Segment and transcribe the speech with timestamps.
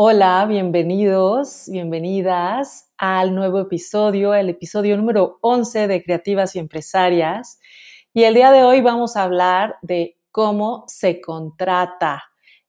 [0.00, 7.58] Hola, bienvenidos, bienvenidas al nuevo episodio, el episodio número 11 de Creativas y Empresarias.
[8.14, 12.22] Y el día de hoy vamos a hablar de cómo se contrata.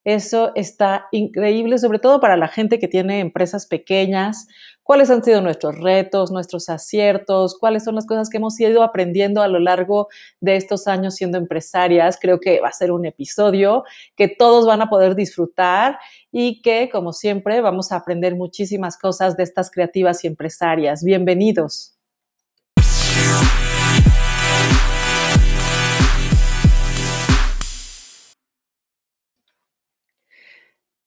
[0.04, 4.48] Eso está increíble, sobre todo para la gente que tiene empresas pequeñas.
[4.90, 7.60] ¿Cuáles han sido nuestros retos, nuestros aciertos?
[7.60, 10.08] ¿Cuáles son las cosas que hemos ido aprendiendo a lo largo
[10.42, 12.18] de estos años siendo empresarias?
[12.20, 13.84] Creo que va a ser un episodio
[14.16, 16.00] que todos van a poder disfrutar
[16.32, 21.04] y que, como siempre, vamos a aprender muchísimas cosas de estas creativas y empresarias.
[21.04, 21.99] Bienvenidos.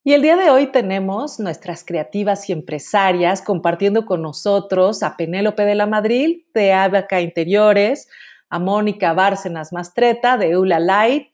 [0.05, 5.65] Y el día de hoy tenemos nuestras creativas y empresarias compartiendo con nosotros a Penélope
[5.65, 8.09] de la Madrid de Abaca Interiores,
[8.49, 11.29] a Mónica Bárcenas Mastreta de Eula Light,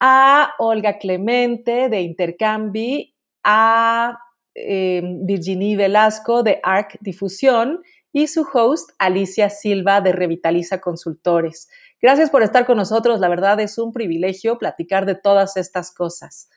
[0.00, 4.18] a Olga Clemente de Intercambi, a
[4.54, 7.80] eh, Virginie Velasco de ARC Difusión
[8.12, 11.70] y su host Alicia Silva de Revitaliza Consultores.
[12.02, 16.50] Gracias por estar con nosotros, la verdad es un privilegio platicar de todas estas cosas.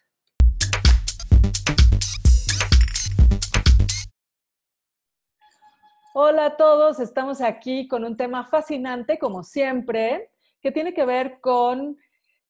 [6.14, 10.30] Hola a todos, estamos aquí con un tema fascinante, como siempre,
[10.62, 11.96] que tiene que ver con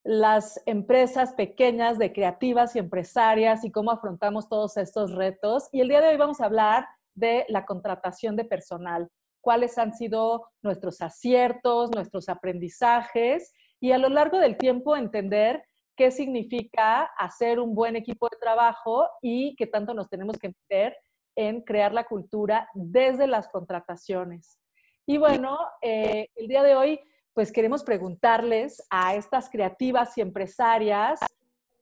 [0.03, 5.69] las empresas pequeñas de creativas y empresarias y cómo afrontamos todos estos retos.
[5.71, 9.09] Y el día de hoy vamos a hablar de la contratación de personal,
[9.41, 15.63] cuáles han sido nuestros aciertos, nuestros aprendizajes y a lo largo del tiempo entender
[15.95, 20.97] qué significa hacer un buen equipo de trabajo y qué tanto nos tenemos que meter
[21.35, 24.59] en crear la cultura desde las contrataciones.
[25.05, 26.99] Y bueno, eh, el día de hoy,
[27.33, 31.19] pues queremos preguntarles a estas creativas y empresarias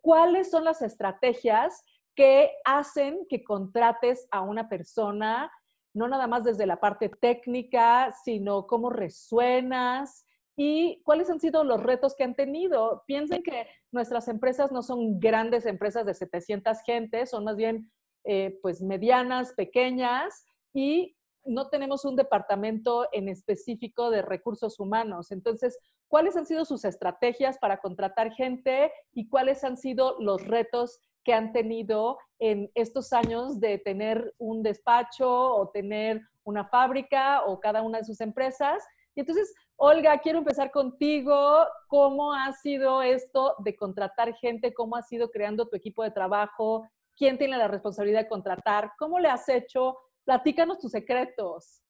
[0.02, 1.84] cuáles son las estrategias
[2.16, 5.52] que hacen que contrates a una persona,
[5.94, 10.26] no nada más desde la parte técnica, sino cómo resuenas
[10.56, 13.04] y cuáles han sido los retos que han tenido.
[13.08, 17.90] Piensen que nuestras empresas no son grandes empresas de 700 gentes, son más bien
[18.32, 25.32] eh, pues medianas, pequeñas y no tenemos un departamento en específico de recursos humanos.
[25.32, 31.00] Entonces, ¿cuáles han sido sus estrategias para contratar gente y cuáles han sido los retos
[31.24, 37.60] que han tenido en estos años de tener un despacho o tener una fábrica o
[37.60, 38.84] cada una de sus empresas?
[39.16, 41.66] Y entonces, Olga, quiero empezar contigo.
[41.88, 44.72] ¿Cómo ha sido esto de contratar gente?
[44.72, 46.88] ¿Cómo ha sido creando tu equipo de trabajo?
[47.20, 51.84] Quién tiene la responsabilidad de contratar, cómo le has hecho, platícanos tus secretos.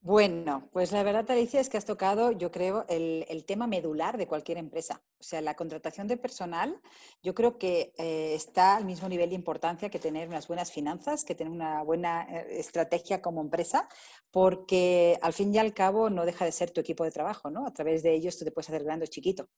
[0.00, 4.28] Bueno, pues la verdad, Alicia, es que has tocado, yo creo, el, tema medular de
[4.28, 5.02] cualquier empresa.
[5.18, 6.80] O sea, la contratación de personal,
[7.24, 11.24] yo creo que eh, está al mismo nivel de importancia que tener unas buenas finanzas,
[11.24, 13.88] que tener una buena eh, estrategia como empresa,
[14.30, 17.66] porque al fin y al cabo no deja de ser tu equipo de trabajo, ¿no?
[17.66, 19.48] A través de ellos tú te puedes hacer grande o chiquito.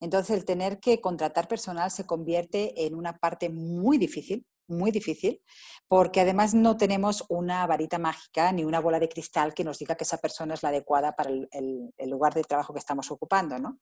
[0.00, 5.42] Entonces, el tener que contratar personal se convierte en una parte muy difícil, muy difícil,
[5.88, 9.94] porque además no tenemos una varita mágica ni una bola de cristal que nos diga
[9.94, 13.58] que esa persona es la adecuada para el, lugar de trabajo que estamos ocupando.
[13.58, 13.78] ¿no?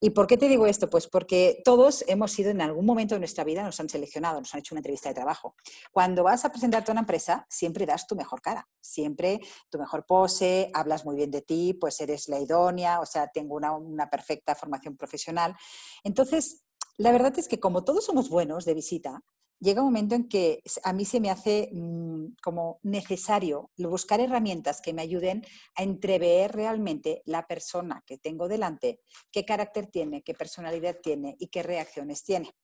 [0.00, 0.90] ¿Y por qué te digo esto?
[0.90, 4.52] Pues porque todos hemos sido en algún momento de nuestra vida, nos han seleccionado, nos
[4.54, 5.54] han hecho una entrevista de trabajo.
[5.92, 9.40] Cuando vas a presentarte a una empresa, siempre das tu mejor cara, siempre
[9.70, 13.54] tu mejor pose, hablas muy bien de ti, pues eres la idónea, o sea, tengo
[13.54, 15.56] una, una perfecta formación profesional.
[16.04, 16.64] Entonces,
[16.98, 19.22] la verdad es que como todos somos buenos de visita,
[19.60, 24.80] llega un momento en que a mí se me hace mm, como necesario buscar herramientas
[24.80, 30.34] que me ayuden a entrever realmente la persona que tengo delante, qué carácter tiene, qué
[30.34, 32.54] personalidad tiene y qué reacciones tiene.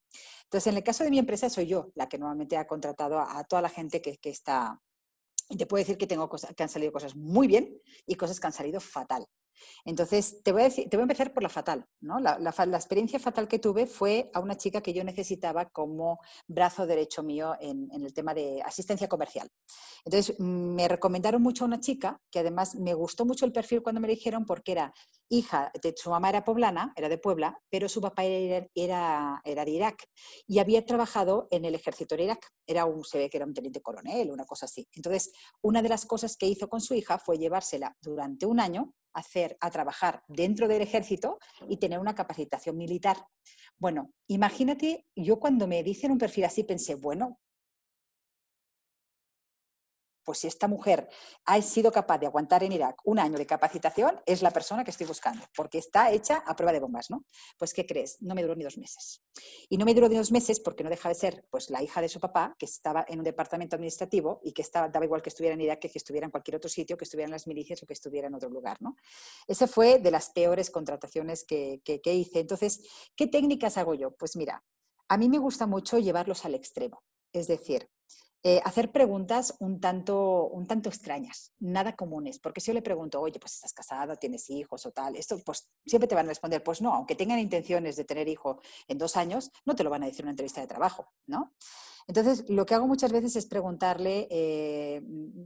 [0.45, 3.43] Entonces, en el caso de mi empresa, soy yo la que normalmente ha contratado a,
[3.45, 4.81] toda la gente que, está...
[5.49, 8.47] Te puedo decir que, tengo cosas, que han salido cosas muy bien y cosas que
[8.47, 9.27] han salido fatal.
[9.85, 11.87] Entonces, te voy a, decir, te voy a empezar por la fatal.
[12.01, 12.19] ¿no?
[12.21, 12.39] La,
[12.75, 17.55] experiencia fatal que tuve fue a una chica que yo necesitaba como brazo derecho mío
[17.61, 19.49] en, el tema de asistencia comercial.
[20.05, 24.01] Entonces, me recomendaron mucho a una chica que además me gustó mucho el perfil cuando
[24.01, 24.93] me dijeron porque era
[25.29, 29.65] hija, de, su mamá era poblana, era de Puebla, pero su papá era, era, era
[29.65, 30.05] de Irak
[30.47, 32.47] y había trabajado en el ejército de Irak.
[32.67, 34.87] Era un, se ve que era un teniente coronel, una cosa así.
[34.93, 38.95] Entonces, una de las cosas que hizo con su hija fue llevársela durante un año
[39.15, 41.39] hacer, a trabajar dentro del ejército
[41.69, 43.17] y tener una capacitación militar.
[43.79, 47.39] Bueno, imagínate, yo cuando me dicen un perfil así pensé, bueno,
[50.25, 51.09] pues si esta mujer
[51.45, 54.91] ha sido capaz de aguantar en Irak un año de capacitación, es la persona que
[54.91, 57.25] estoy buscando, porque está hecha a prueba de bombas, ¿no?
[57.59, 58.21] Pues, ¿qué crees?
[58.21, 59.23] No me duró ni dos meses.
[59.69, 62.01] Y no me duró ni dos meses porque no deja de ser, pues, la hija
[62.01, 65.31] de su papá, que estaba en un departamento administrativo y que estaba, daba igual que
[65.31, 67.83] estuviera en Irak que que estuviera en cualquier otro sitio, que estuviera en las milicias
[67.83, 68.97] o que estuviera en otro lugar, ¿no?
[69.47, 72.41] Esa fue de las peores contrataciones que, que hice.
[72.41, 72.81] Entonces,
[73.15, 74.11] ¿qué técnicas hago yo?
[74.17, 74.65] Pues mira,
[75.09, 77.05] a mí me gusta mucho llevarlos al extremo.
[77.33, 77.89] Es decir,
[78.47, 83.19] eh, hacer preguntas un tanto, un tanto extrañas, nada comunes, porque si yo le pregunto,
[83.19, 86.63] oye, pues estás casado, tienes hijos o tal, esto pues siempre te van a responder,
[86.63, 90.03] pues no, aunque tengan intenciones de tener hijo en dos años, no te lo van
[90.03, 91.55] a decir en una entrevista de trabajo, ¿no?
[92.07, 95.01] Entonces, lo que hago muchas veces es preguntarle, eh,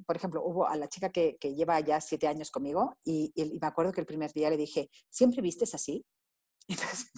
[0.05, 3.67] por ejemplo, hubo a la chica que, lleva ya siete años conmigo y, y, me
[3.69, 6.05] acuerdo que el primer día le dije, ¿siempre vistes así?
[6.71, 7.11] Entonces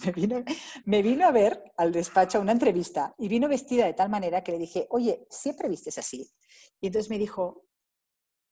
[0.85, 4.43] me vino, a ver al despacho a una entrevista y vino vestida de tal manera
[4.43, 6.31] que le dije, oye, ¿siempre vistes así?
[6.79, 7.65] Y entonces me dijo,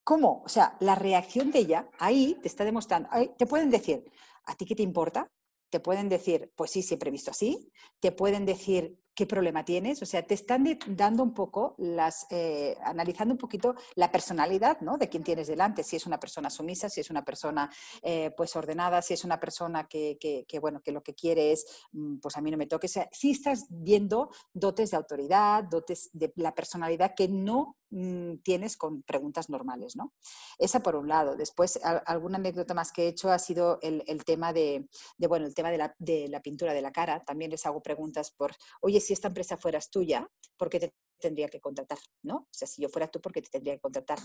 [0.04, 0.42] ¿cómo?
[0.44, 4.04] O sea, la reacción de ella ahí te está demostrando, te pueden decir,
[4.46, 5.32] ¿a ti qué te importa?
[5.70, 7.72] Te pueden decir, pues sí, siempre he visto así.
[8.00, 10.02] Te pueden decir, qué problema tienes.
[10.02, 14.98] O sea, te están dando un poco las, eh, analizando un poquito la personalidad ¿no?
[14.98, 17.70] de quien tienes delante, si es una persona sumisa, si es una persona
[18.02, 21.66] eh, pues ordenada, si es una persona que, que, bueno, que lo que quiere es,
[21.92, 22.88] mm, pues a mí no me toque.
[22.88, 29.04] Si estás viendo dotes de autoridad, dotes de la personalidad que no mm, tienes con
[29.04, 30.14] preguntas normales, ¿no?
[30.58, 31.36] Esa por un lado.
[31.36, 34.88] Después, alguna anécdota más que he hecho ha sido el, tema de,
[35.18, 37.22] de, bueno, el tema de la, de la pintura de la cara.
[37.26, 41.48] También les hago preguntas por, oye, si esta empresa fueras tuya, ¿por qué te tendría
[41.48, 41.98] que contratar?
[42.22, 42.36] ¿no?
[42.36, 44.20] O sea, si yo fuera tú, ¿por qué te tendría que contratar?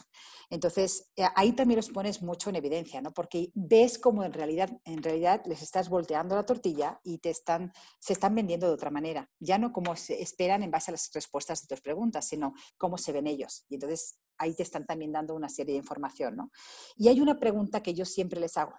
[0.50, 3.14] Entonces, eh, ahí también los pones mucho en evidencia, ¿no?
[3.14, 7.72] Porque ves cómo en realidad, en realidad les estás volteando la tortilla y te están,
[7.98, 9.30] se están vendiendo de otra manera.
[9.40, 12.98] Ya no como se esperan en base a las respuestas de tus preguntas, sino cómo
[12.98, 13.64] se ven ellos.
[13.70, 16.50] Y entonces ahí te están también dando una serie de información, ¿no?
[16.94, 18.78] Y hay una pregunta que yo siempre les hago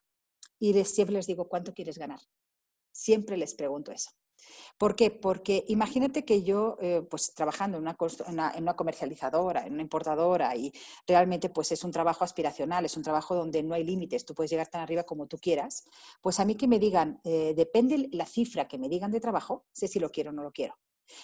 [0.59, 2.19] y siempre les digo, ¿cuánto quieres ganar?
[2.91, 4.11] Siempre les pregunto eso.
[4.77, 5.11] ¿Por qué?
[5.11, 10.71] Porque imagínate que yo, eh, pues trabajando en una, comercializadora, en una importadora, y
[11.07, 14.51] realmente pues es un trabajo aspiracional, es un trabajo donde no hay límites, tú puedes
[14.51, 15.85] llegar tan arriba como tú quieras,
[16.21, 19.65] pues a mí que me digan, eh, depende la cifra que me digan de trabajo,
[19.71, 20.77] sé si lo quiero o no lo quiero.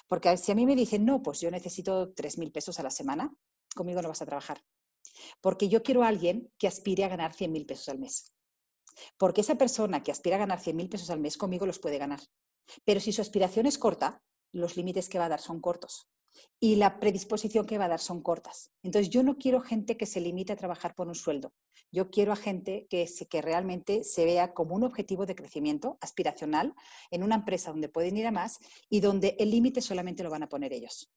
[0.08, 3.34] Porque si a mí me dicen, no, pues yo necesito 3.000 pesos a la semana,
[3.76, 4.64] conmigo no vas a trabajar.
[5.42, 8.36] Porque yo quiero a alguien que aspire a ganar 100.000 pesos al mes.
[9.18, 12.20] Porque esa persona que aspira a ganar 100.000 pesos al mes conmigo los puede ganar.
[12.86, 14.22] Pero si su aspiración es corta,
[14.52, 16.08] los límites que va a dar son cortos
[16.60, 18.72] y la predisposición que va a dar son cortas.
[18.84, 21.54] Entonces, yo no quiero gente que se limite a trabajar por un sueldo.
[21.92, 26.74] Yo quiero a gente que, que realmente se vea como un objetivo de crecimiento aspiracional
[27.10, 28.60] en una empresa donde pueden ir a más
[28.90, 31.12] y donde el límite solamente lo van a poner ellos.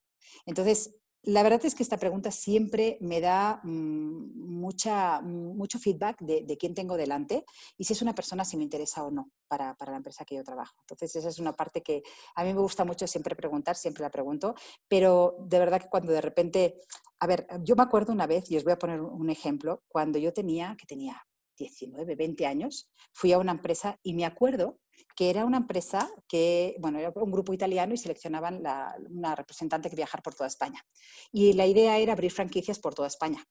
[0.47, 6.56] Entonces, la verdad es que esta pregunta siempre me da mm, mucha, mucho feedback de,
[6.59, 7.44] quién tengo delante
[7.79, 10.44] y si es una persona, si me interesa o no para, la empresa que yo
[10.44, 10.75] trabajo.
[10.81, 12.03] Entonces, esa es una parte que
[12.35, 14.55] a mí me gusta mucho siempre preguntar, siempre la pregunto,
[14.88, 16.81] pero de verdad que cuando de repente,
[17.21, 20.19] a ver, yo me acuerdo una vez, y os voy a poner un ejemplo, cuando
[20.19, 21.23] yo tenía, que tenía
[21.56, 24.81] 19, 20 años, fui a una empresa y me acuerdo
[25.17, 28.62] que era una empresa que, bueno, era un grupo italiano y seleccionaban
[29.11, 30.85] una representante que viajar por toda España.
[31.33, 33.45] Y la idea era abrir franquicias por toda España.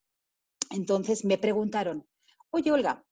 [0.72, 2.08] Entonces me preguntaron,
[2.50, 3.06] oye Olga,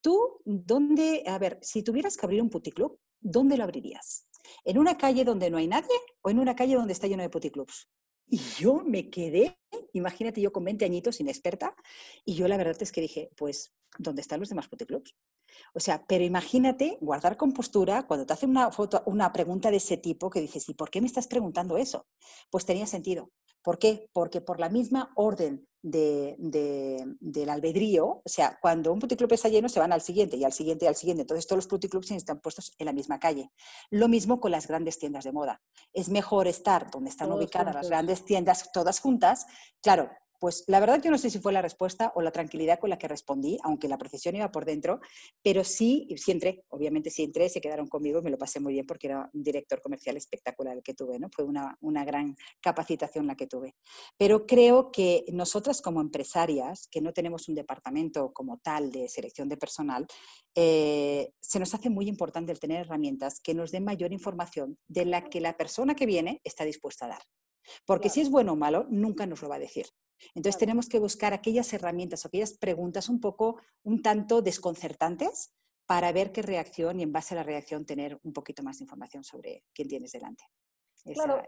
[0.00, 4.28] tú, ¿dónde, a ver, si tuvieras que abrir un puticlub, ¿dónde lo abrirías?
[4.64, 7.30] ¿En una calle donde no hay nadie o en una calle donde está lleno de
[7.30, 7.88] puticlubs?
[8.30, 9.58] Y yo me quedé,
[9.92, 11.74] imagínate yo con 20 añitos, inexperta,
[12.24, 15.14] y yo la verdad es que dije, pues, ¿dónde están los demás puticlubs?
[15.74, 19.96] O sea, pero imagínate guardar compostura cuando te hacen una, foto, una pregunta de ese
[19.96, 22.06] tipo que dices, ¿y por qué me estás preguntando eso?
[22.50, 23.30] Pues tenía sentido.
[23.62, 24.08] ¿Por qué?
[24.12, 26.36] Porque por la misma orden de,
[27.20, 30.52] del albedrío, o sea, cuando un puticlub está lleno, se van al siguiente y al
[30.52, 31.22] siguiente y al siguiente.
[31.22, 33.50] Entonces, todos los puticlubs están puestos en la misma calle.
[33.90, 35.60] Lo mismo con las grandes tiendas de moda.
[35.92, 39.46] Es mejor estar donde están ubicadas las grandes tiendas todas juntas.
[39.82, 42.90] Claro, pues la verdad yo no sé si fue la respuesta o la tranquilidad con
[42.90, 45.00] la que respondí, aunque la procesión iba por dentro,
[45.42, 48.72] pero sí, sí entré, obviamente sí entré, se quedaron conmigo y me lo pasé muy
[48.72, 51.28] bien porque era un director comercial espectacular el que tuve, ¿no?
[51.34, 53.74] Fue una, gran capacitación la que tuve.
[54.16, 59.48] Pero creo que nosotras como empresarias, que no tenemos un departamento como tal de selección
[59.48, 60.06] de personal,
[60.54, 65.04] eh, se nos hace muy importante el tener herramientas que nos den mayor información de
[65.04, 67.22] la que la persona que viene está dispuesta a dar.
[67.84, 69.86] Porque si es bueno o malo, nunca nos lo va a decir.
[70.34, 75.52] Entonces tenemos que buscar aquellas herramientas o aquellas preguntas un poco, un tanto desconcertantes
[75.86, 78.84] para ver qué reacción y en base a la reacción tener un poquito más de
[78.84, 80.44] información sobre quién tienes delante.
[81.14, 81.42] claro.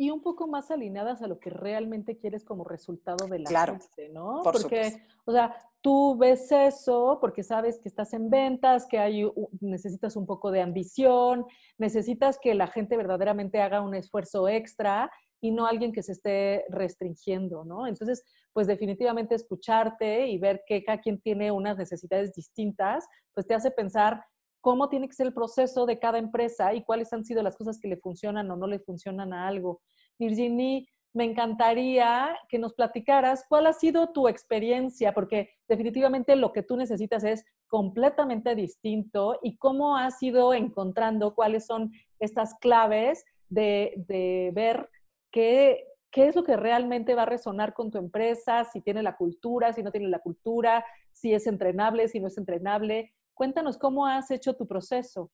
[0.00, 3.78] y un poco más alineadas a lo que realmente quieres como resultado de la claro,
[4.12, 4.40] ¿no?
[4.42, 9.30] Por porque, o sea, tú ves eso porque sabes que estás en ventas, que hay,
[9.60, 11.44] necesitas un poco de ambición,
[11.76, 16.64] necesitas que la gente verdaderamente haga un esfuerzo extra y no alguien que se esté
[16.68, 17.86] restringiendo, ¿no?
[17.86, 23.54] Entonces, pues definitivamente escucharte y ver que cada quien tiene unas necesidades distintas, pues te
[23.54, 24.24] hace pensar
[24.60, 27.78] cómo tiene que ser el proceso de cada empresa y cuáles han sido las cosas
[27.80, 29.80] que le funcionan o no le funcionan a algo.
[30.18, 36.62] Virginie, me encantaría que nos platicaras cuál ha sido tu experiencia, porque definitivamente lo que
[36.62, 43.94] tú necesitas es completamente distinto y cómo has ido encontrando cuáles son estas claves de,
[44.06, 44.88] de ver
[45.30, 49.16] qué, qué es lo que realmente va a resonar con tu empresa, si tiene la
[49.16, 53.14] cultura, si no tiene la cultura, si es entrenable, si no es entrenable.
[53.34, 55.30] Cuéntanos cómo has hecho tu proceso.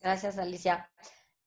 [0.00, 0.90] Gracias, Alicia.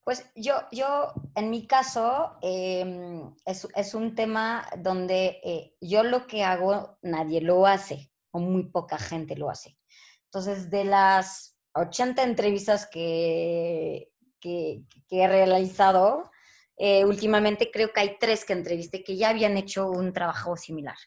[0.05, 6.43] Pues yo, yo en mi caso, em, es, un tema donde eh, yo lo que
[6.43, 9.77] hago, nadie lo hace, o muy poca gente lo hace.
[10.25, 16.29] Entonces, de las 80 entrevistas que, que, he realizado,
[16.77, 20.97] eh, últimamente creo que hay tres que entrevisté que ya habían hecho un trabajo similar.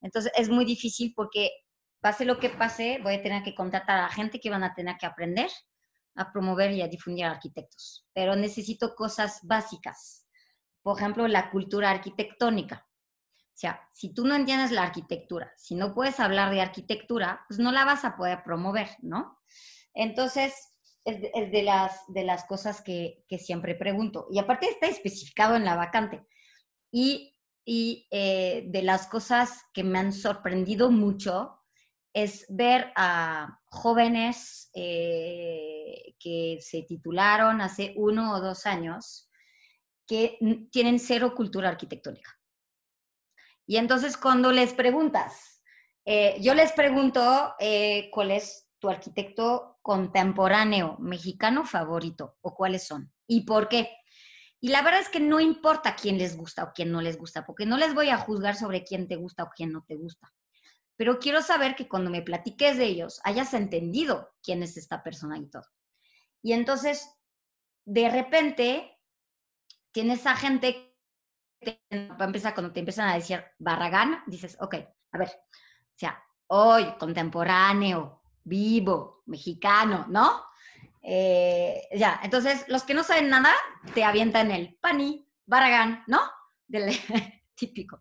[0.00, 1.50] Entonces, es muy difícil porque
[2.00, 4.96] pase lo que pase, voy a tener que contratar a gente que van a tener
[4.98, 5.50] que aprender
[6.16, 8.06] a promover y a difundir arquitectos.
[8.12, 10.26] Pero necesito cosas básicas.
[10.82, 12.86] Por ejemplo, la cultura arquitectónica.
[13.54, 17.60] O sea, si tú no entiendes la arquitectura, si no puedes hablar de arquitectura, pues
[17.60, 19.38] no la vas a poder promover, ¿no?
[19.94, 20.73] Entonces,
[21.04, 24.26] es de, las, de las cosas que, siempre pregunto.
[24.30, 26.26] Y aparte está especificado en la vacante.
[26.90, 31.60] Y, y eh, de las cosas que me han sorprendido mucho
[32.14, 39.28] es ver a jóvenes eh, que se titularon hace uno o dos años
[40.06, 40.38] que
[40.70, 42.38] tienen cero cultura arquitectónica.
[43.66, 45.62] Y entonces cuando les preguntas,
[46.04, 47.54] eh, yo les pregunto
[48.12, 53.96] cuál es tu arquitecto contemporáneo mexicano favorito o cuáles son y por qué.
[54.60, 57.46] Y la verdad es que no importa quién les gusta o quién no les gusta,
[57.46, 60.30] porque no les voy a juzgar sobre quién te gusta o quién no te gusta
[60.96, 65.38] pero quiero saber que cuando me platiques de ellos hayas entendido quién es esta persona
[65.38, 65.64] y todo.
[66.42, 67.08] Y entonces,
[67.84, 68.96] de repente,
[69.92, 70.96] tienes a gente
[71.60, 74.76] que empezar, cuando te empiezan a decir Barragán, dices, ok,
[75.12, 80.42] a ver, o sea, hoy, contemporáneo, vivo, mexicano, ¿no?
[81.02, 83.52] Eh, ya, entonces, los que no saben nada,
[83.94, 86.20] te avientan el pani, Barragán, ¿no?
[86.66, 86.90] Del
[87.54, 88.00] típico.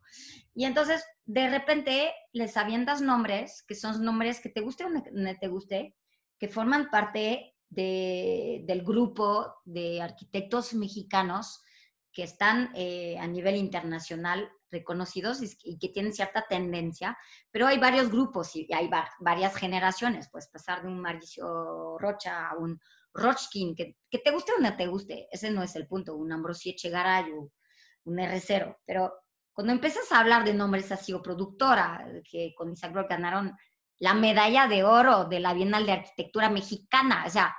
[0.53, 5.39] Y entonces, de repente, les avientas nombres, que son nombres que te guste o no
[5.39, 5.95] te guste,
[6.37, 11.63] que forman parte del grupo de arquitectos mexicanos
[12.11, 17.17] que están eh, a nivel internacional reconocidos y, que tienen cierta tendencia,
[17.51, 18.89] pero hay varios grupos y hay
[19.19, 22.79] varias generaciones, pues pasar de un Mauricio Rocha a un
[23.13, 26.71] Rochkin, que, te guste o no te guste, ese no es el punto, un Ambrosio
[26.71, 29.13] Echegaray, un R0, pero
[29.53, 33.55] cuando empiezas a hablar de nombres así o productora, que con Isaac Rock ganaron
[33.99, 37.55] la medalla de oro de la Bienal de Arquitectura Mexicana, o sea,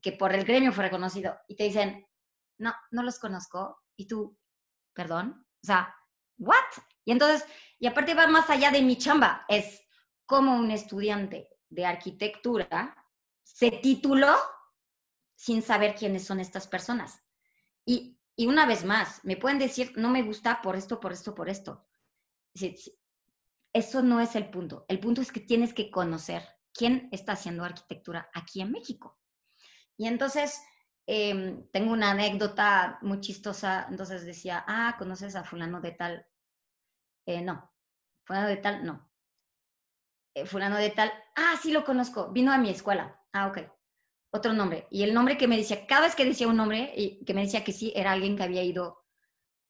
[0.00, 2.06] que por el gremio fue reconocido, y te dicen,
[2.58, 4.38] no, no los conozco, y tú,
[4.94, 5.94] perdón, o sea,
[6.40, 6.56] ¿what?
[7.04, 7.46] Y entonces,
[7.78, 9.82] y aparte va más allá de mi chamba, es
[10.26, 12.96] como un estudiante de arquitectura
[13.44, 14.36] se tituló
[15.36, 17.22] sin saber quiénes son estas personas.
[17.84, 21.34] Y y una vez más, me pueden decir, no me gusta por esto, por esto,
[21.34, 21.86] por esto.
[23.70, 24.86] Eso no es el punto.
[24.88, 26.42] El punto es que tienes que conocer
[26.72, 29.18] quién está haciendo arquitectura aquí en México.
[29.98, 30.58] Y entonces,
[31.06, 33.86] em, tengo una anécdota muy chistosa.
[33.90, 36.26] Entonces decía, ah, ¿conoces a fulano de tal?
[37.26, 37.72] Eh, no.
[38.24, 39.10] Fulano de tal, no.
[40.34, 43.20] Eh, fulano de tal, ah, sí lo conozco, vino a mi escuela.
[43.32, 43.58] Ah, ok
[44.30, 44.86] otro nombre.
[44.90, 47.42] Y el nombre que me decía, cada vez que decía un nombre y que me
[47.42, 49.04] decía que sí, era alguien que había ido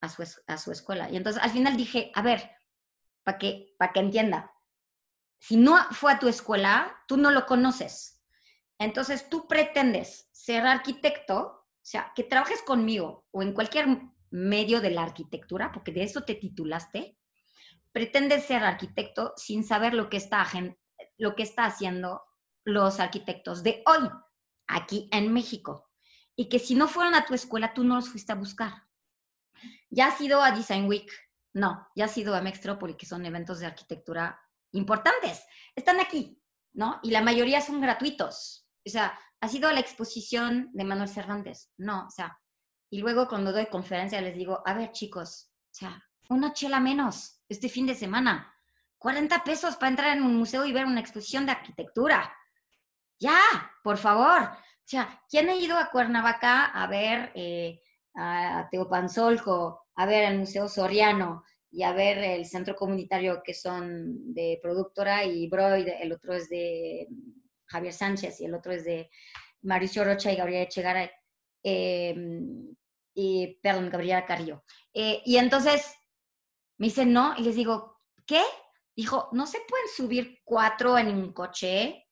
[0.00, 1.10] a su, a su escuela.
[1.10, 2.50] Y entonces al final dije, a ver,
[3.22, 4.52] para que, para que entienda,
[5.38, 8.22] si no fue a tu escuela, tú no lo conoces.
[8.78, 13.86] Entonces tú pretendes ser arquitecto, o sea, que trabajes conmigo o en cualquier
[14.30, 17.18] medio de la arquitectura, porque de eso te titulaste,
[17.92, 20.46] pretendes ser arquitecto sin saber lo que está,
[21.18, 22.22] lo que está haciendo
[22.64, 24.08] los arquitectos de hoy
[24.66, 25.90] aquí en México.
[26.36, 28.72] Y que si no fueron a tu escuela, tú no los fuiste a buscar.
[29.90, 31.10] ¿Ya has ido a Design Week?
[31.52, 34.40] No, ya has ido a Mextrópoli, que son eventos de arquitectura
[34.72, 35.44] importantes.
[35.74, 36.40] Están aquí,
[36.72, 37.00] ¿no?
[37.02, 38.68] Y la mayoría son gratuitos.
[38.86, 41.72] O sea, ¿has ido a la exposición de Manuel Cervantes?
[41.76, 42.38] No, o sea,
[42.92, 47.39] Y luego cuando doy conferencia les digo, a ver chicos, o sea, una chela menos
[47.50, 48.54] este fin de semana.
[48.98, 52.34] 40 pesos para entrar en un museo y ver una exposición de arquitectura.
[53.18, 53.38] Ya,
[53.82, 54.42] por favor.
[54.42, 57.82] O sea, ¿quién ha ido a Cuernavaca a ver eh,
[58.14, 64.32] a Teopanzolco, a ver el Museo Soriano y a ver el centro comunitario que son
[64.34, 67.08] de Productora y Broid, el otro es de
[67.66, 69.10] Javier Sánchez y el otro es de
[69.62, 71.10] Mauricio Rocha y Gabriela Echegaray,
[71.62, 72.14] eh,
[73.14, 74.64] y, perdón, Gabriela Carrillo.
[74.92, 75.94] Eh, y entonces
[76.80, 78.42] me dicen no, y les digo, ¿qué?
[78.96, 82.08] Dijo, ¿no se pueden subir cuatro en un coche,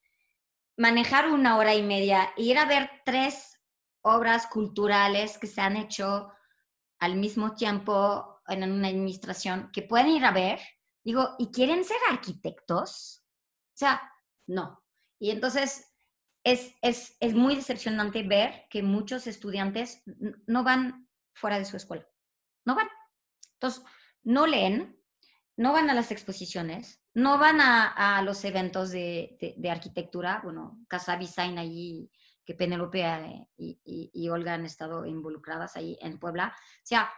[0.77, 3.59] manejar una hora y media, ir a ver tres
[4.01, 6.31] obras culturales que se han hecho
[6.99, 10.59] al mismo tiempo en una administración que pueden ir a ver?
[11.03, 13.25] Digo, ¿y quieren ser arquitectos?
[13.73, 13.99] O sea,
[14.45, 14.83] no.
[15.17, 15.95] Y entonces
[16.43, 20.03] es, es, es, muy decepcionante ver que muchos estudiantes
[20.45, 22.07] no van fuera de su escuela.
[22.65, 22.87] No van.
[23.53, 23.83] Entonces,
[24.23, 24.97] no leen,
[25.57, 30.41] no van a las exposiciones, no van a, a los eventos de, de, arquitectura.
[30.43, 32.09] Bueno, Casa Design allí,
[32.45, 36.55] que Penelope eh, y, y, Olga han estado involucradas ahí en Puebla.
[36.55, 37.11] O sea,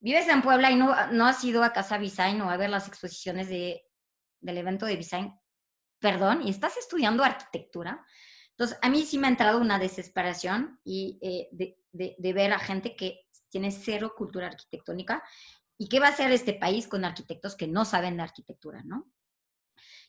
[0.00, 2.88] vives en Puebla y no, no has ido a Casa Design o a ver las
[2.88, 3.82] exposiciones de,
[4.40, 5.38] del evento de Design.
[5.98, 8.04] Perdón, y estás estudiando arquitectura.
[8.50, 11.76] Entonces, a mí sí me ha entrado una desesperación y, eh, de,
[12.18, 15.22] de, ver a gente que tiene cero cultura arquitectónica
[15.78, 19.10] y qué va a hacer este país con arquitectos que no saben de arquitectura, ¿no?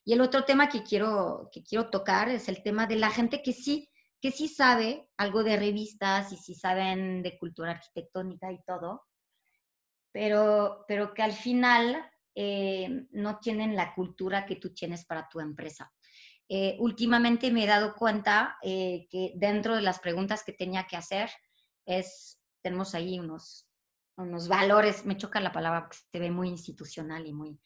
[0.03, 3.41] Y el otro tema que quiero, que quiero tocar es el tema de la gente
[3.41, 3.89] que sí,
[4.21, 9.05] que sí sabe algo de revistas y sí saben de cultura arquitectónica y todo,
[10.11, 15.39] pero, pero que al final eh, no tienen la cultura que tú tienes para tu
[15.39, 15.91] empresa.
[16.47, 20.95] Eh, últimamente me he dado cuenta eh, que dentro de las preguntas que tenía que
[20.95, 21.31] hacer
[21.85, 23.64] es, tenemos ahí unos,
[24.17, 27.59] unos valores, me choca la palabra porque se ve muy institucional y muy,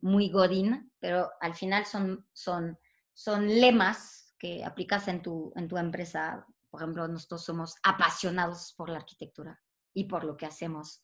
[0.00, 2.78] muy godín, pero al final son, son,
[3.12, 6.46] son lemas que aplicas en tu, en tu empresa.
[6.70, 9.60] Por ejemplo, nosotros somos apasionados por la arquitectura
[9.92, 11.02] y por lo que hacemos.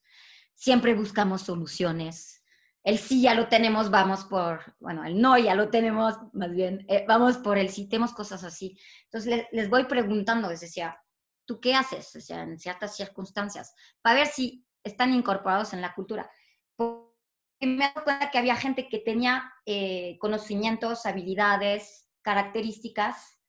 [0.54, 2.42] Siempre buscamos soluciones,
[2.84, 6.84] el sí ya lo tenemos, vamos por, bueno, el no ya lo tenemos, más bien,
[6.88, 8.76] eh, vamos por el sí, tenemos cosas así.
[9.04, 10.98] Entonces les, voy preguntando, les decía,
[11.44, 12.14] ¿tú qué haces?
[12.16, 16.30] O sea, en ciertas circunstancias, para ver si están incorporados en la cultura.
[16.76, 17.12] Porque
[17.60, 23.40] me dado que había gente que tenía eh, conocimientos, habilidades, características,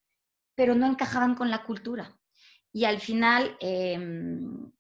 [0.56, 2.16] pero no encajaban con la cultura.
[2.72, 4.72] Y al final, em,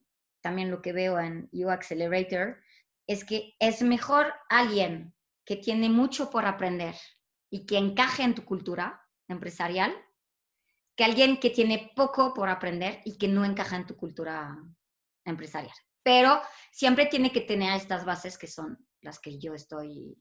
[0.41, 2.61] también lo que veo en U Accelerator,
[3.07, 5.13] es que es mejor alguien
[5.45, 6.95] que tiene mucho por aprender
[7.49, 9.93] y que encaje en tu cultura empresarial
[10.95, 14.57] que alguien que tiene poco por aprender y que no encaja en tu cultura
[15.25, 15.75] empresarial.
[16.03, 16.39] Pero
[16.71, 20.17] siempre tiene que tener estas bases que son las que yo estoy,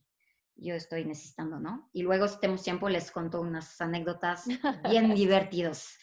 [0.55, 1.89] yo estoy necesitando, ¿no?
[1.93, 4.45] Y luego, si tenemos tiempo, les cuento unas anécdotas
[4.89, 5.97] bien divertidas.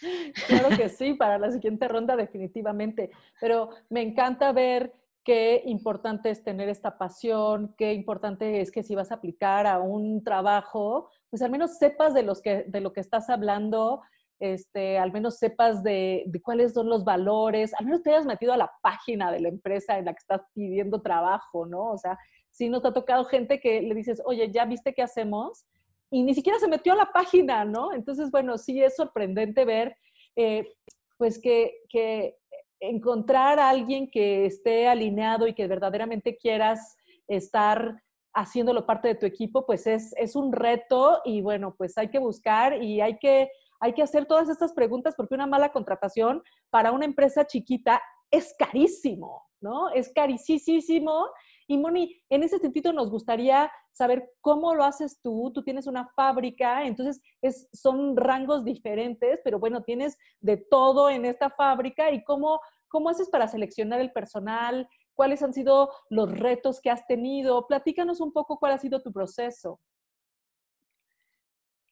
[0.47, 3.11] Claro que sí, para la siguiente ronda definitivamente.
[3.41, 4.93] Pero me encanta ver
[5.25, 9.79] qué importante es tener esta pasión, qué importante es que si vas a aplicar a
[9.79, 14.03] un trabajo, pues al menos sepas de, los que, de lo que estás hablando,
[14.41, 18.53] este, al menos sepas de, de, cuáles son los valores, al menos te hayas metido
[18.53, 21.91] a la página de la empresa en la que estás pidiendo trabajo, ¿no?
[21.91, 22.19] O sea,
[22.51, 25.67] si no te ha tocado gente que le dices, oye, ¿ya viste qué hacemos?
[26.11, 27.93] Y ni siquiera se metió a la página, ¿no?
[27.93, 29.97] Entonces, bueno, sí es sorprendente ver,
[30.37, 30.73] eh,
[31.19, 32.37] pues que, que
[32.81, 36.97] encontrar a alguien que esté alineado y que verdaderamente quieras
[37.29, 38.03] estar
[38.35, 42.19] haciéndolo parte de tu equipo, pues es, es un reto y bueno, pues hay que
[42.19, 43.51] buscar y hay que,
[43.81, 48.55] hay que hacer todas estas preguntas porque una mala contratación para una empresa chiquita es
[48.59, 49.91] carísimo, ¿no?
[49.91, 51.27] Es carísimo.
[51.67, 55.51] Y Moni, en ese sentido nos gustaría saber cómo lo haces tú.
[55.53, 61.25] Tú tienes una fábrica, entonces es, son rangos diferentes, pero bueno, tienes de todo en
[61.25, 66.81] esta fábrica y cómo, cómo haces para seleccionar el personal, cuáles han sido los retos
[66.81, 67.67] que has tenido.
[67.67, 69.81] Platícanos un poco cuál ha sido tu proceso.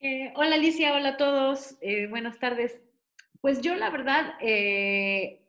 [0.00, 2.80] Eh, hola Alicia, hola a todos, eh, buenas tardes.
[3.40, 5.44] Pues yo la verdad eh,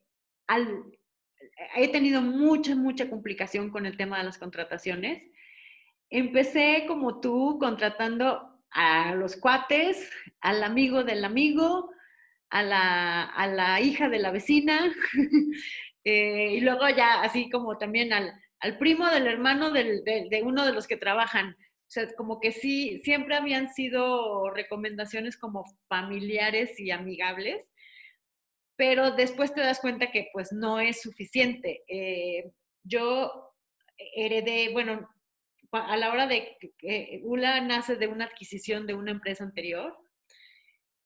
[1.75, 5.23] he tenido mucha, mucha complicación con el tema de las contrataciones.
[6.09, 10.09] Empecé como tú contratando a los cuates,
[10.41, 11.91] al amigo del amigo,
[12.49, 14.91] a la, a la hija de la vecina,
[16.03, 20.65] y luego ya así como también al, al primo del hermano del, de, de, uno
[20.65, 21.55] de los que trabajan.
[21.89, 27.67] O sea, como que sí, siempre habían sido recomendaciones como familiares y amigables,
[28.75, 31.83] pero después te das cuenta que pues no es suficiente.
[31.87, 32.51] Eh,
[32.83, 33.55] yo
[33.97, 35.09] heredé, bueno,
[35.71, 39.97] a la hora de que ULA nace de una adquisición de una empresa anterior,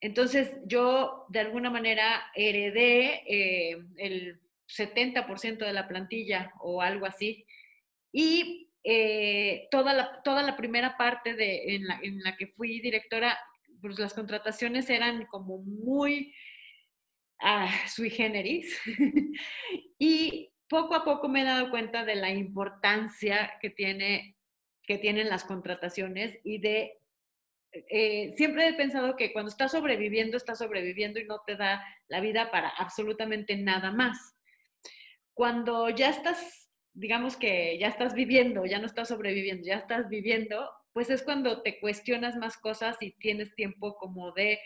[0.01, 7.45] entonces yo de alguna manera heredé eh, el 70% de la plantilla o algo así.
[8.11, 11.87] Y eh, toda, la, toda la primera parte de, en,
[12.23, 13.37] la, que fui directora,
[13.81, 16.33] pues las contrataciones eran como muy
[17.41, 18.77] ah, sui generis.
[19.99, 24.35] y poco a poco me he dado cuenta de la importancia que, tiene,
[24.83, 26.99] que tienen las contrataciones y de...
[27.89, 32.19] Eh, siempre he pensado que cuando estás sobreviviendo, estás sobreviviendo y no te da la
[32.19, 34.35] vida para absolutamente nada más.
[35.33, 36.62] Cuando ya estás,
[36.93, 41.61] digamos que ya estás viviendo, ya no estás sobreviviendo, ya estás viviendo, pues es cuando
[41.61, 44.59] te cuestionas más cosas y tienes tiempo como de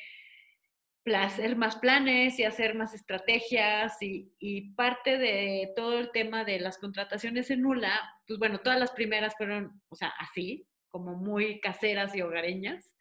[1.15, 6.77] hacer más planes y hacer más estrategias y, parte de todo el tema de las
[6.77, 12.15] contrataciones en Nula, pues bueno, todas las primeras fueron, o sea, así, como muy caseras
[12.15, 12.95] y hogareñas.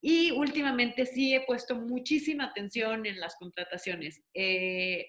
[0.00, 5.06] Y últimamente sí he puesto muchísima atención en las contrataciones, eh,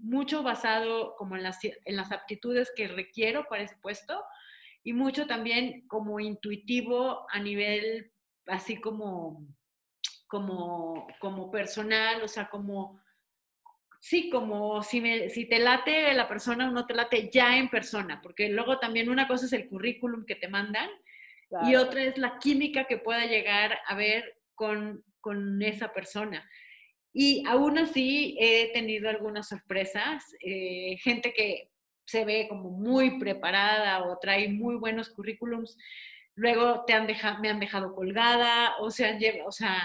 [0.00, 4.22] mucho basado como en las, en las aptitudes que requiero para ese puesto
[4.82, 8.12] y mucho también como intuitivo a nivel
[8.46, 9.46] así como
[10.26, 13.00] como, como personal, o sea, como,
[14.00, 17.68] sí, como si, me, si te late la persona o no te late ya en
[17.68, 20.90] persona, porque luego también una cosa es el currículum que te mandan
[21.64, 26.48] y otra es la química que pueda llegar a ver con, con esa persona.
[27.18, 31.70] Y aún así he tenido algunas sorpresas, eh, gente que
[32.04, 35.78] se ve como muy preparada o trae muy buenos currículums,
[36.34, 39.82] luego te han dejado, me han dejado colgada, o sea, o sea,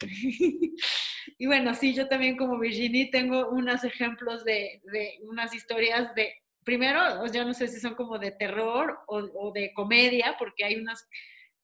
[1.38, 6.34] y bueno, sí, yo también como Virginie tengo unos ejemplos de, de unas historias de,
[6.62, 10.76] primero, ya no sé si son como de terror o, o, de comedia, porque hay
[10.76, 11.08] unas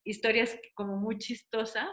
[0.05, 1.91] historias como muy chistosas,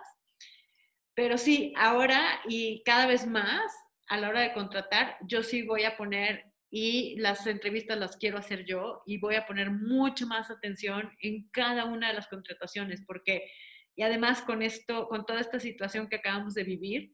[1.20, 3.74] pero sí, ahora y cada vez más,
[4.08, 8.38] a la hora de contratar, yo sí voy a poner y las entrevistas las quiero
[8.38, 13.04] hacer yo y voy a poner mucho más atención en cada una de las contrataciones
[13.06, 13.52] porque
[13.98, 17.12] y además con esto con toda esta situación que acabamos de vivir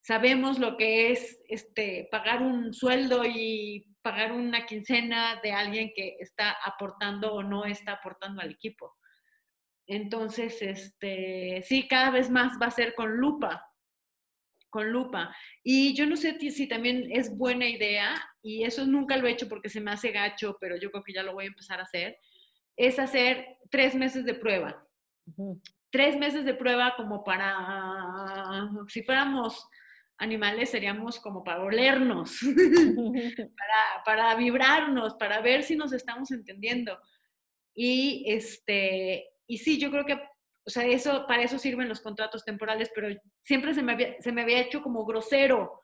[0.00, 6.16] sabemos lo que es este pagar un sueldo y pagar una quincena de alguien que
[6.18, 8.96] está aportando o no está aportando al equipo.
[9.86, 13.70] Entonces, este, sí, cada vez más va a ser con lupa,
[14.70, 15.34] con lupa.
[15.62, 19.48] Y yo no sé si también es buena idea, y eso nunca lo he hecho
[19.48, 21.84] porque se me hace gacho, pero yo creo que ya lo voy a empezar a
[21.84, 22.18] hacer,
[22.76, 24.86] es hacer tres meses de prueba.
[25.90, 29.68] Tres meses de prueba como para, si fuéramos
[30.18, 32.40] animales, seríamos como para olernos,
[33.56, 36.98] para, para vibrarnos, para ver si nos estamos entendiendo.
[37.74, 40.18] Y, este, y sí, yo creo que
[40.66, 43.08] o sea, eso, para eso sirven los contratos temporales, pero
[43.42, 45.82] siempre se me había, se me había hecho como grosero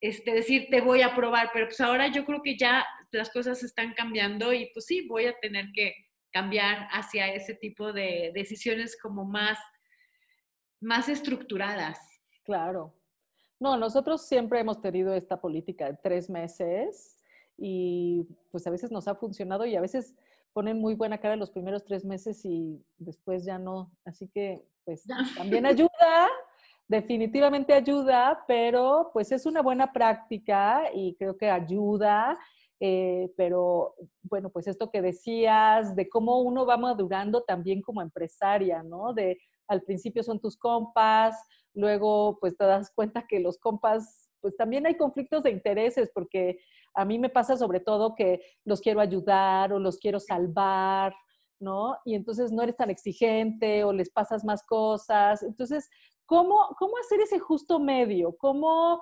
[0.00, 3.62] este, decir, te voy a aprobar, pero pues ahora yo creo que ya las cosas
[3.62, 5.94] están cambiando y pues sí, voy a tener que
[6.32, 9.58] cambiar hacia ese tipo de decisiones como más,
[10.80, 11.98] más estructuradas.
[12.44, 12.94] Claro.
[13.58, 17.18] No, nosotros siempre hemos tenido esta política de tres meses
[17.58, 20.16] y pues a veces nos ha funcionado y a veces
[20.52, 23.90] ponen muy buena cara los primeros tres meses y después ya no.
[24.04, 25.04] Así que, pues,
[25.36, 26.28] también ayuda,
[26.88, 32.36] definitivamente ayuda, pero pues es una buena práctica y creo que ayuda.
[32.82, 38.82] Eh, pero bueno, pues esto que decías de cómo uno va madurando también como empresaria,
[38.82, 39.12] ¿no?
[39.12, 41.36] De al principio son tus compas,
[41.74, 46.58] luego pues te das cuenta que los compas, pues también hay conflictos de intereses porque
[46.94, 51.14] a mí me pasa sobre todo que los quiero ayudar o los quiero salvar,
[51.60, 51.96] ¿no?
[52.04, 55.42] Y entonces no eres tan exigente o les pasas más cosas.
[55.42, 55.88] Entonces,
[56.26, 58.36] ¿cómo, cómo hacer ese justo medio?
[58.38, 59.00] ¿Cómo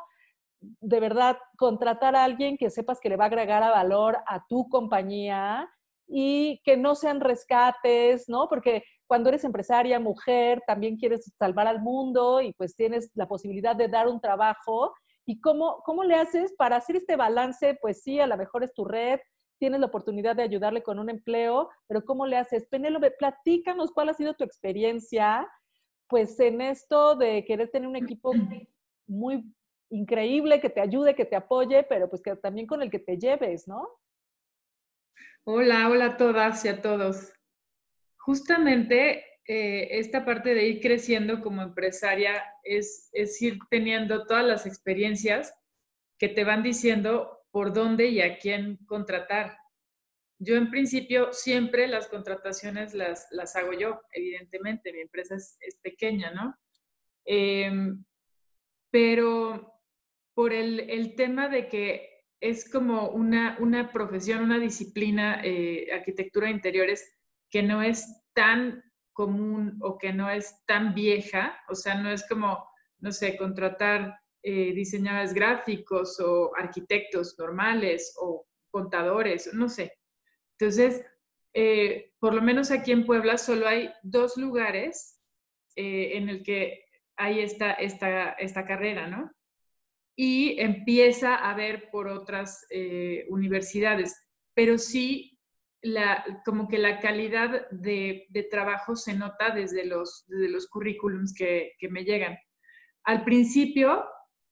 [0.60, 4.44] de verdad contratar a alguien que sepas que le va a agregar a valor a
[4.48, 5.68] tu compañía
[6.08, 8.48] y que no sean rescates, ¿no?
[8.48, 13.76] Porque cuando eres empresaria, mujer, también quieres salvar al mundo y pues tienes la posibilidad
[13.76, 14.94] de dar un trabajo
[15.28, 17.76] ¿Y cómo, cómo le haces para hacer este balance?
[17.82, 19.20] Pues sí, a lo mejor es tu red,
[19.58, 22.66] tienes la oportunidad de ayudarle con un empleo, pero ¿cómo le haces?
[22.66, 25.46] Penélope, platícanos cuál ha sido tu experiencia,
[26.08, 28.32] pues en esto de querer tener un equipo
[29.06, 29.54] muy
[29.90, 33.18] increíble, que te ayude, que te apoye, pero pues que también con el que te
[33.18, 33.86] lleves, ¿no?
[35.44, 37.34] Hola, hola a todas y a todos.
[38.16, 44.66] Justamente eh, esta parte de ir creciendo como empresaria es, es ir teniendo todas las
[44.66, 45.54] experiencias
[46.18, 49.56] que te van diciendo por dónde y a quién contratar.
[50.38, 56.30] Yo en principio siempre las contrataciones las, las hago yo, evidentemente, mi empresa es, pequeña,
[56.30, 56.54] ¿no?
[57.24, 58.04] Em,
[58.90, 59.72] pero
[60.34, 66.52] por el, tema de que es como una, una profesión, una disciplina, eh, arquitectura de
[66.52, 67.16] interiores,
[67.50, 68.84] que no es tan
[69.18, 74.16] común o que no es tan vieja, o sea, no es como, no sé, contratar
[74.44, 79.98] eh, diseñadores gráficos o arquitectos normales o contadores, no sé.
[80.56, 81.04] Entonces,
[81.52, 85.20] eh, por lo menos aquí en Puebla solo hay dos lugares
[85.74, 86.84] eh, en el que
[87.16, 89.32] hay esta, esta, esta carrera, ¿no?
[90.14, 92.66] Y empieza a haber por otras
[93.28, 94.14] universidades,
[94.54, 95.37] pero sí
[95.82, 102.04] la, como que la calidad de, trabajo se nota desde los, los currículums que, me
[102.04, 102.36] llegan.
[103.04, 104.04] Al principio,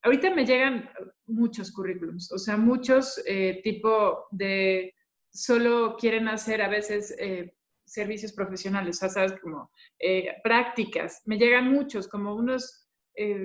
[0.03, 0.89] ahorita me llegan
[1.27, 4.95] muchos currículums, o sea, muchos eh, tipo de
[5.31, 11.23] solo quieren hacer a veces eh, servicios profesionales, o sea, sabes, como eh, prácticas.
[11.27, 12.85] Me llegan muchos, como unos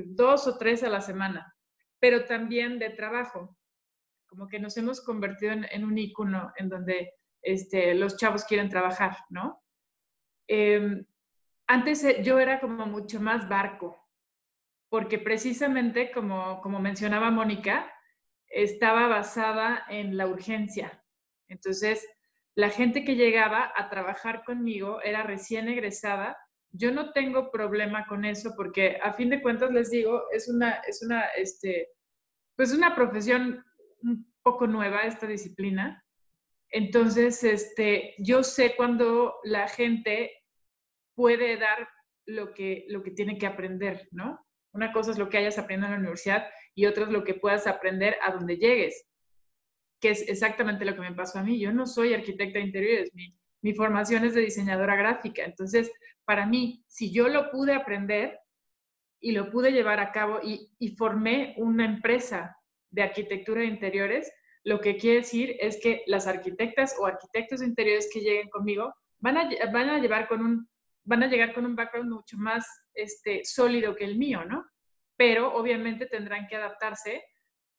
[0.06, 1.56] dos o tres a la semana,
[1.98, 3.58] pero también de trabajo.
[4.28, 8.69] Como que nos hemos convertido en, en un icono en donde este, los chavos quieren
[8.69, 9.63] trabajar, ¿no?
[10.47, 11.06] Em,
[11.67, 13.97] antes eh, yo era como mucho más barco,
[14.89, 17.91] porque precisamente, como, como mencionaba Mónica,
[18.47, 21.04] estaba basada en la urgencia.
[21.47, 22.06] Entonces,
[22.56, 26.38] la gente que llegaba a trabajar conmigo era recién egresada.
[26.71, 30.82] Yo no tengo problema con eso porque a fin de cuentas les digo, es una,
[30.88, 31.89] es una, este,
[32.56, 33.63] pues una profesión
[34.04, 36.04] un poco nueva esta disciplina.
[36.72, 40.32] Entonces, este, yo sé cuando la gente
[41.16, 41.90] puede dar
[42.26, 44.40] lo que, lo que tiene que aprender, ¿no?
[44.74, 47.34] Una cosa es lo que hayas aprendido en la universidad y otra es lo que
[47.34, 49.06] puedas aprender a donde llegues,
[50.00, 51.60] que es exactamente lo que me pasó a mí.
[51.60, 55.44] Yo no soy arquitecta de interiores, mi, formación es de diseñadora gráfica.
[55.44, 55.92] Entonces,
[56.26, 58.40] para mí, si yo lo pude aprender
[59.20, 62.58] y lo pude llevar a cabo y, y formé una empresa
[62.90, 64.32] de arquitectura de interiores,
[64.63, 69.38] lo que quiere decir es que las arquitectas o arquitectos interiores que lleguen conmigo van
[69.38, 70.69] a, van a, llevar con un,
[71.04, 74.65] van a llegar con un background mucho más este, sólido que el mío, ¿no?
[75.15, 77.24] Pero obviamente tendrán que adaptarse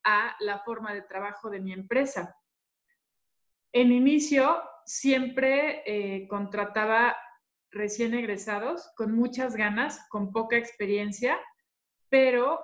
[0.05, 2.37] a la forma de trabajo de mi empresa.
[3.73, 7.17] En inicio siempre eh, contrataba
[7.71, 11.41] recién egresados con muchas ganas, con poca experiencia,
[12.09, 12.61] pero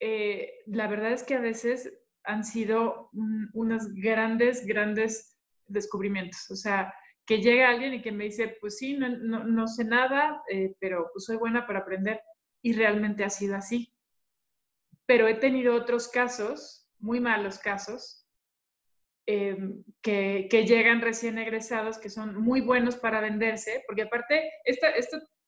[0.00, 6.50] eh, la verdad es que a veces han sido unos grandes, grandes descubrimientos.
[6.50, 6.94] O sea,
[7.26, 11.24] que llega alguien y que me dice, pues sí, no, sé nada, eh, pero pues
[11.24, 12.20] soy buena para aprender.
[12.62, 13.92] Y realmente ha sido así.
[15.06, 18.26] Pero he tenido otros casos, muy malos casos,
[19.26, 24.88] em, que, llegan recién egresados, que son muy buenos para venderse, porque aparte, este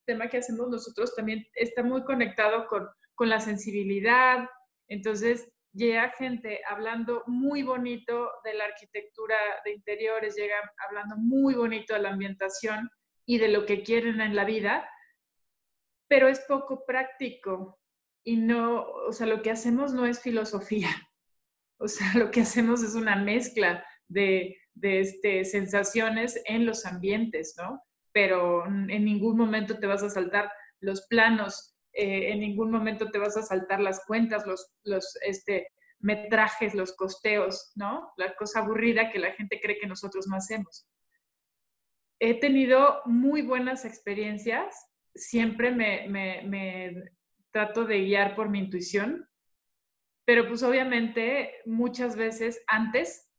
[0.04, 4.48] tema que hacemos nosotros también está muy conectado con, con la sensibilidad.
[4.88, 10.56] Entonces, llega gente hablando muy bonito de la arquitectura de interiores, llega
[10.86, 12.88] hablando muy bonito de la ambientación
[13.26, 14.88] y de lo que quieren en la vida,
[16.08, 17.78] pero es poco práctico
[18.22, 20.90] y no, o sea, lo que hacemos no es filosofía,
[21.78, 27.82] o sea, lo que hacemos es una mezcla de, este, sensaciones en los ambientes, ¿no?
[28.12, 33.18] Pero en ningún momento te vas a saltar los planos eh, en ningún momento te
[33.18, 35.68] vas a saltar las cuentas, los, los este,
[36.00, 38.12] metrajes, los costeos, ¿no?
[38.16, 40.86] La cosa aburrida que la gente cree que nosotros no hacemos.
[42.20, 44.74] He tenido muy buenas experiencias,
[45.14, 47.10] siempre me, me,
[47.52, 49.28] trato de guiar por mi intuición,
[50.24, 53.30] pero pues obviamente muchas veces antes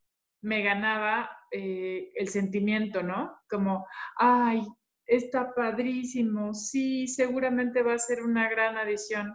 [0.41, 3.37] me ganaba eh, el sentimiento, ¿no?
[3.49, 3.85] Como,
[4.17, 4.61] ay,
[5.05, 9.33] está padrísimo, sí, seguramente va a ser una gran adición.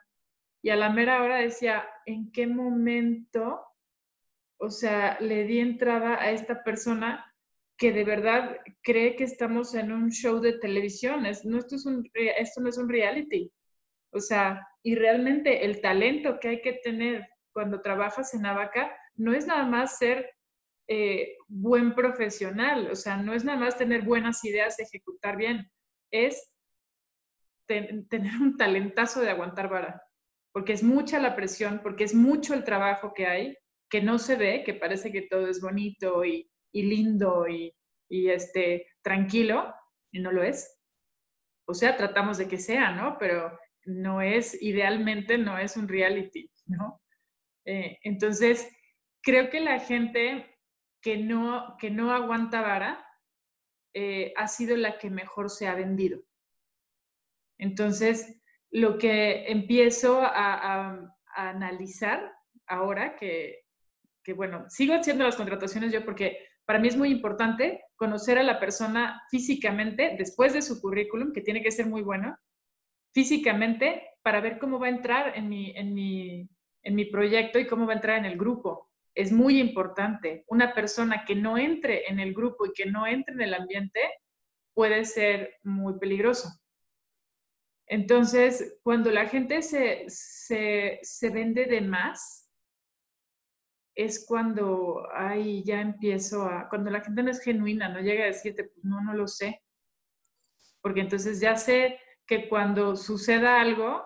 [0.63, 3.61] Y a la mera hora decía, ¿en qué momento,
[4.59, 7.25] o sea, le di entrada a esta persona
[7.77, 11.25] que de verdad cree que estamos en un show de televisión?
[11.25, 13.51] esto no es un reality.
[14.13, 19.33] O sea, y realmente el talento que hay que tener cuando trabajas en Abaca no
[19.33, 20.31] es nada más ser
[20.93, 25.71] eh, buen profesional, o sea, no es nada más tener buenas ideas, ejecutar bien,
[26.11, 26.53] es
[27.69, 30.03] tener un talentazo de aguantar vara,
[30.53, 33.57] porque es mucha la presión, porque es mucho el trabajo que hay,
[33.89, 37.73] que no se ve, que parece que todo es bonito y, lindo y,
[38.09, 39.73] y, este, tranquilo,
[40.11, 40.77] y no lo es.
[41.69, 43.17] O sea, tratamos de que sea, ¿no?
[43.17, 47.01] Pero no es, idealmente no es un reality, ¿no?
[47.65, 48.69] Eh, entonces,
[49.23, 50.51] creo que la gente
[51.01, 53.07] que no, que no aguanta vara
[53.95, 56.23] eh, ha sido la que mejor se ha vendido.
[57.59, 62.33] Entonces, lo que empiezo a, analizar
[62.67, 63.61] ahora, que,
[64.25, 68.43] que, bueno, sigo haciendo las contrataciones yo porque para mí es muy importante conocer a
[68.43, 72.37] la persona físicamente después de su currículum, que tiene que ser muy bueno,
[73.13, 76.49] físicamente para ver cómo va a entrar en mi, en mi,
[76.83, 78.90] en mi proyecto y cómo va a entrar en el grupo.
[79.15, 80.45] Es muy importante.
[80.49, 84.01] Una persona que no entre en el grupo y que no entre en el ambiente
[84.75, 86.49] puede ser muy peligroso.
[87.87, 92.51] Entonces, cuando la gente se, se, se vende de más,
[93.95, 98.29] es cuando ahí ya empiezo a, cuando la gente no es genuina, no llega a
[98.29, 99.63] decirte, pues no, no lo sé.
[100.81, 104.05] Porque entonces ya sé que cuando suceda algo,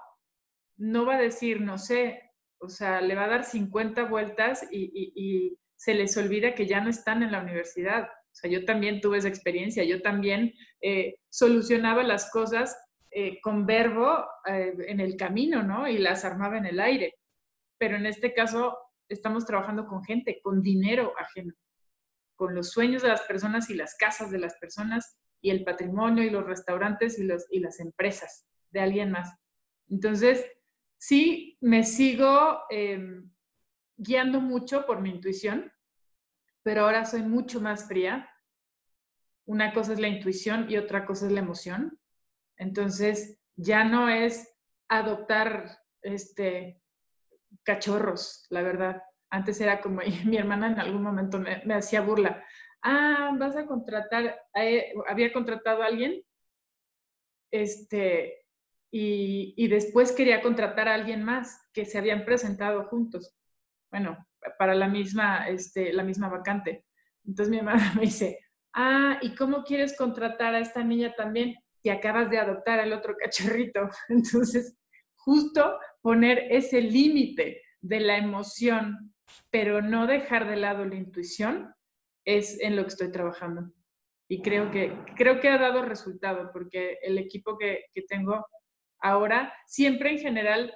[0.76, 2.23] no va a decir, no sé,
[2.64, 6.88] o sea, le va a dar 50 vueltas y, se les olvida que ya no
[6.88, 8.04] están en la universidad.
[8.04, 12.74] O sea, yo también tuve esa experiencia, yo también eh, solucionaba las cosas
[13.10, 15.86] eh, con verbo eh, en el camino, ¿no?
[15.86, 17.16] Y las armaba en el aire.
[17.76, 21.52] Pero en este caso estamos trabajando con gente, con dinero ajeno,
[22.34, 26.24] con los sueños de las personas y las casas de las personas y el patrimonio
[26.24, 29.34] y los restaurantes y, los, y las empresas de alguien más.
[29.90, 30.46] Entonces,
[31.06, 33.30] sí, me sigo em,
[33.96, 35.70] guiando mucho por mi intuición,
[36.62, 38.30] pero ahora soy mucho más fría.
[39.44, 42.00] Una cosa es la intuición y otra cosa es la emoción.
[42.56, 44.56] Entonces, ya no es
[44.88, 46.80] adoptar este,
[47.64, 49.02] cachorros, la verdad.
[49.28, 52.42] Antes era como, mi hermana en algún momento me, hacía burla.
[52.80, 56.22] Ah, vas a contratar, eh, había contratado a alguien,
[57.50, 58.43] este,
[58.96, 63.34] y, y, después quería contratar a alguien más que se habían presentado juntos.
[63.90, 64.24] Bueno,
[64.56, 66.84] para la misma, este, la misma vacante.
[67.26, 68.38] Entonces mi hermana me dice,
[68.72, 73.16] ah, ¿y cómo quieres contratar a esta niña también si acabas de adoptar al otro
[73.16, 73.88] cachorrito?
[74.08, 74.78] Entonces,
[75.16, 79.12] justo poner ese límite de la emoción,
[79.50, 81.74] pero no dejar de lado la intuición,
[82.24, 83.72] es en lo que estoy trabajando.
[84.28, 88.46] Y creo que, creo que ha dado resultado, porque el equipo que, que tengo
[89.04, 90.74] ahora, siempre en general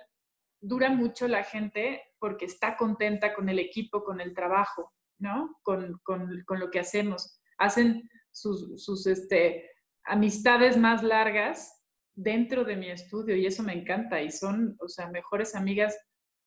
[0.61, 5.59] dura mucho la gente porque está contenta con el equipo, con el trabajo, ¿no?
[5.63, 7.41] Con, con, con lo que hacemos.
[7.57, 9.71] Hacen sus, sus este,
[10.05, 11.83] amistades más largas
[12.15, 15.97] dentro de mi estudio y eso me encanta y son, o sea, mejores amigas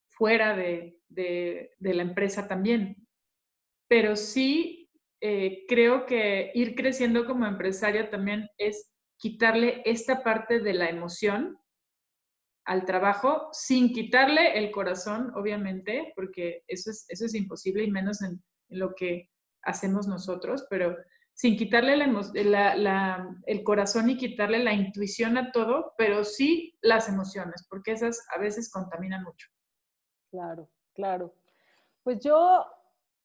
[0.08, 3.08] fuera de, la empresa también.
[3.88, 4.90] Pero sí
[5.20, 11.61] eh, creo que ir creciendo como empresaria también es quitarle esta parte de la emoción
[12.66, 18.22] al trabajo sin quitarle el corazón, obviamente, porque eso es, eso es imposible y menos
[18.22, 19.30] en lo que
[19.64, 20.96] hacemos nosotros, pero
[21.34, 27.94] sin quitarle el corazón y quitarle la intuición a todo, pero sí las emociones, porque
[27.94, 29.48] esas a veces contaminan mucho.
[30.30, 31.34] Claro, claro.
[32.04, 32.66] Pues yo,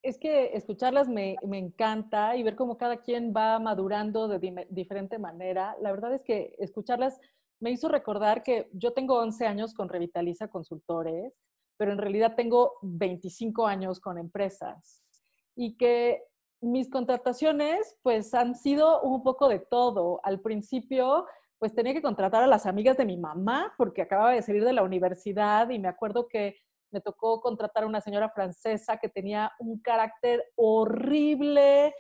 [0.03, 5.77] es que escucharlas me, encanta y ver cómo cada quien va madurando de diferente manera.
[5.81, 7.21] La verdad es que escucharlas
[7.61, 11.33] me hizo recordar que yo tengo 11 años con Revitaliza Consultores,
[11.77, 15.03] pero en realidad tengo 25 años con empresas
[15.55, 16.23] y que
[16.61, 20.21] mis contrataciones pues han sido un poco de todo.
[20.23, 21.27] Al principio
[21.59, 24.73] pues tenía que contratar a las amigas de mi mamá porque acababa de salir de
[24.73, 26.57] la universidad y me acuerdo que
[26.91, 31.95] me tocó contratar a una señora francesa que tenía un carácter horrible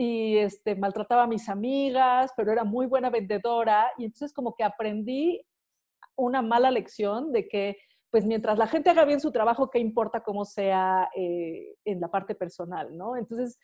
[0.00, 4.62] y este, maltrataba a mis amigas, pero era muy buena vendedora y entonces como que
[4.62, 5.44] aprendí
[6.14, 7.76] una mala lección de que
[8.08, 12.08] pues mientras la gente haga bien su trabajo, ¿qué importa cómo sea eh, en la
[12.08, 13.16] parte personal, no?
[13.16, 13.58] Entonces,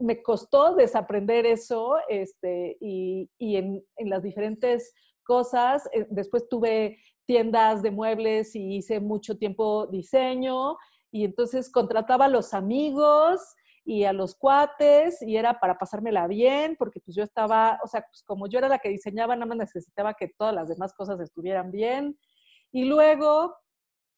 [0.00, 5.88] me costó desaprender eso este, y, en, las diferentes cosas.
[5.92, 10.76] Eh, después tuve tiendas de muebles y hice mucho tiempo diseño
[11.12, 13.40] y entonces contrataba a los amigos
[13.84, 18.02] y a los cuates y era para pasármela bien porque pues yo estaba, o sea,
[18.02, 21.20] pues como yo era la que diseñaba, nada más necesitaba que todas las demás cosas
[21.20, 22.18] estuvieran bien.
[22.70, 23.56] Y luego,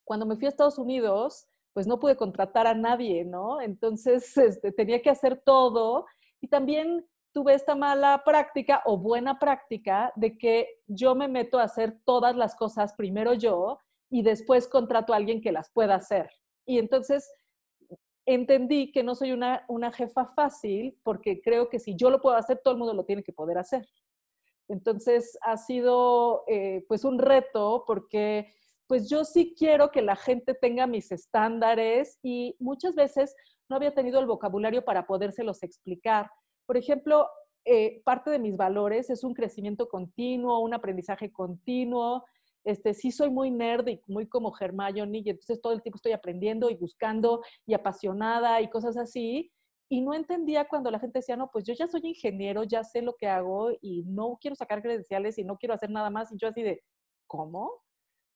[0.04, 3.60] cuando me fui a Estados Unidos, pues no pude contratar a nadie, ¿no?
[3.60, 6.06] Entonces este, tenía que hacer todo
[6.40, 11.64] y también tuve esta mala práctica o buena práctica de que yo me meto a
[11.64, 13.78] hacer todas las cosas primero yo
[14.08, 16.30] y después contrato a alguien que las pueda hacer.
[16.64, 17.28] Y entonces
[18.26, 22.36] entendí que no soy una, una jefa fácil porque creo que si yo lo puedo
[22.36, 23.86] hacer, todo el mundo lo tiene que poder hacer.
[24.68, 28.52] Entonces ha sido eh, pues un reto porque
[28.86, 33.34] pues yo sí quiero que la gente tenga mis estándares y muchas veces
[33.68, 36.30] no había tenido el vocabulario para podérselos explicar.
[36.66, 37.28] Por ejemplo,
[37.64, 42.24] eh, parte de mis valores es un crecimiento continuo, un aprendizaje continuo.
[42.64, 46.12] Este, sí soy muy nerd y muy como Hermione, y entonces todo el tiempo estoy
[46.12, 49.52] aprendiendo y buscando y apasionada y cosas así.
[49.90, 53.02] Y no entendía cuando la gente decía, no, pues yo ya soy ingeniero, ya sé
[53.02, 56.32] lo que hago y no quiero sacar credenciales y no quiero hacer nada más.
[56.32, 56.82] Y yo así de,
[57.26, 57.84] ¿cómo?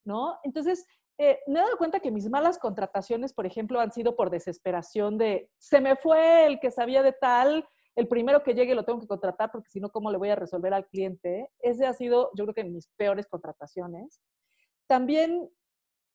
[0.09, 0.39] ¿no?
[0.43, 0.87] Entonces,
[1.19, 5.19] eh, me he dado cuenta que mis malas contrataciones, por ejemplo, han sido por desesperación
[5.19, 7.69] de, se me fue el que sabía de tal,
[7.99, 10.37] el primero que llegue lo tengo que contratar porque si no, ¿cómo le voy a
[10.37, 11.51] resolver al cliente?
[11.59, 14.21] Ese ha sido, yo creo que mis peores contrataciones.
[14.87, 15.51] También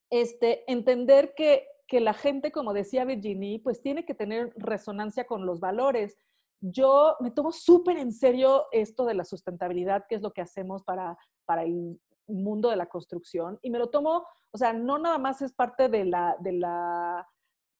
[0.10, 5.46] este, entender que, que la gente, como decía Virginie, pues tiene que tener resonancia con
[5.46, 6.16] los valores.
[6.62, 10.84] Yo me tomo súper en serio esto de la sustentabilidad, que es lo que hacemos
[10.84, 15.18] para, para el mundo de la construcción y me lo tomo, o sea, no nada
[15.18, 17.28] más es parte de la, de la,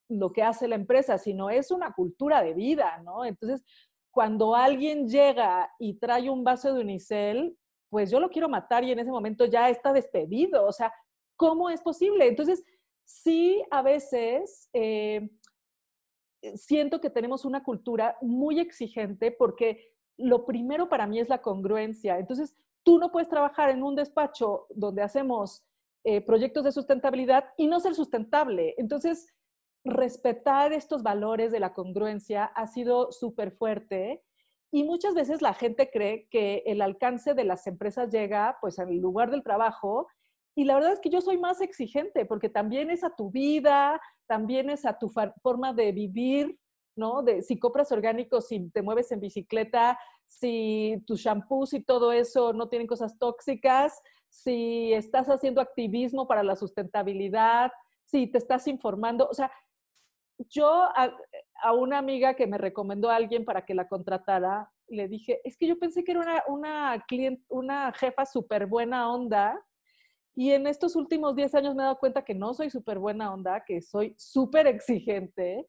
[0.08, 3.24] lo que hace la empresa, sino es una cultura de vida, ¿no?
[3.24, 3.64] Entonces,
[4.14, 7.58] cuando alguien llega y trae un vaso de unicel,
[7.90, 10.92] pues yo lo quiero matar y en ese momento ya está despedido, o sea,
[11.36, 12.28] ¿cómo es posible?
[12.28, 12.64] Entonces,
[13.04, 15.28] sí, a veces eh,
[16.54, 22.18] siento que tenemos una cultura muy exigente porque lo primero para mí es la congruencia.
[22.18, 22.54] Entonces,
[22.84, 25.64] tú no puedes trabajar en un despacho donde hacemos
[26.04, 28.74] eh, proyectos de sustentabilidad y no ser sustentable.
[28.78, 29.33] Entonces,
[29.84, 34.22] respetar estos valores de la congruencia ha sido súper fuerte
[34.72, 38.96] y muchas veces la gente cree que el alcance de las empresas llega pues al
[38.96, 40.08] lugar del trabajo
[40.56, 44.00] y la verdad es que yo soy más exigente porque también es a tu vida,
[44.26, 45.12] también es a tu
[45.42, 46.58] forma de vivir,
[46.96, 47.22] ¿no?
[47.22, 52.52] De si compras orgánicos, si te mueves en bicicleta, si tus shampoos y todo eso
[52.52, 57.70] no tienen cosas tóxicas, si estás haciendo activismo para la sustentabilidad,
[58.04, 59.28] si te estás informando.
[59.30, 59.50] O sea,
[60.38, 65.40] yo a, una amiga que me recomendó a alguien para que la contratara, le dije,
[65.44, 67.06] es que yo pensé que era una, una,
[67.48, 69.58] una jefa súper buena onda.
[70.36, 73.32] Y en estos últimos 10 años me he dado cuenta que no soy súper buena
[73.32, 75.68] onda, que soy súper exigente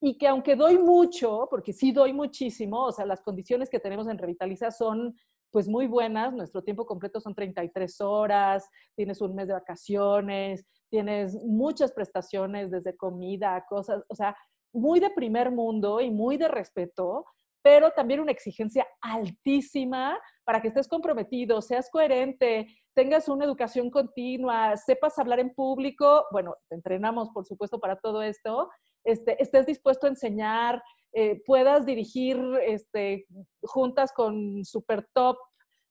[0.00, 4.08] y que aunque doy mucho, porque sí doy muchísimo, o sea, las condiciones que tenemos
[4.08, 5.16] en Revitaliza son
[5.52, 11.34] pues muy buenas, nuestro tiempo completo son 33 horas, tienes un mes de vacaciones, tienes
[11.44, 14.34] muchas prestaciones desde comida, cosas, o sea,
[14.72, 17.26] muy de primer mundo y muy de respeto,
[17.62, 24.76] pero también una exigencia altísima para que estés comprometido, seas coherente, tengas una educación continua,
[24.76, 28.70] sepas hablar en público, bueno, te entrenamos por supuesto para todo esto,
[29.04, 30.82] este, estés dispuesto a enseñar,
[31.12, 33.26] eh, puedas dirigir este,
[33.62, 35.36] juntas con super top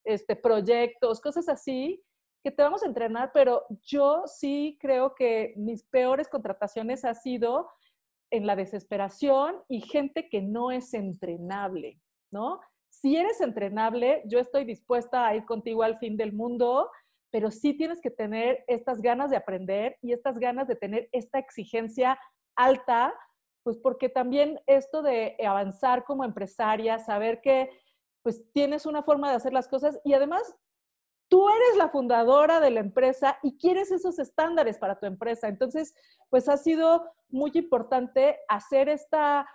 [0.04, 2.04] este, proyectos, cosas así,
[2.44, 7.70] que te vamos a entrenar, pero yo sí creo que mis peores contrataciones ha sido
[8.32, 12.00] en la desesperación y gente que no es entrenable,
[12.32, 12.60] ¿no?
[12.90, 16.90] Si eres entrenable, yo estoy dispuesta a ir contigo al fin del mundo,
[17.32, 21.40] pero sí tienes que tener estas ganas de aprender y estas ganas de tener esta
[21.40, 22.20] exigencia
[22.56, 23.14] alta,
[23.64, 27.70] pues porque también esto de avanzar como empresaria, saber que
[28.24, 30.56] pues tienes una forma de hacer las cosas y además
[31.28, 35.48] tú eres la fundadora de la empresa y quieres esos estándares para tu empresa.
[35.48, 35.96] Entonces,
[36.30, 39.48] pues ha sido muy importante hacer esta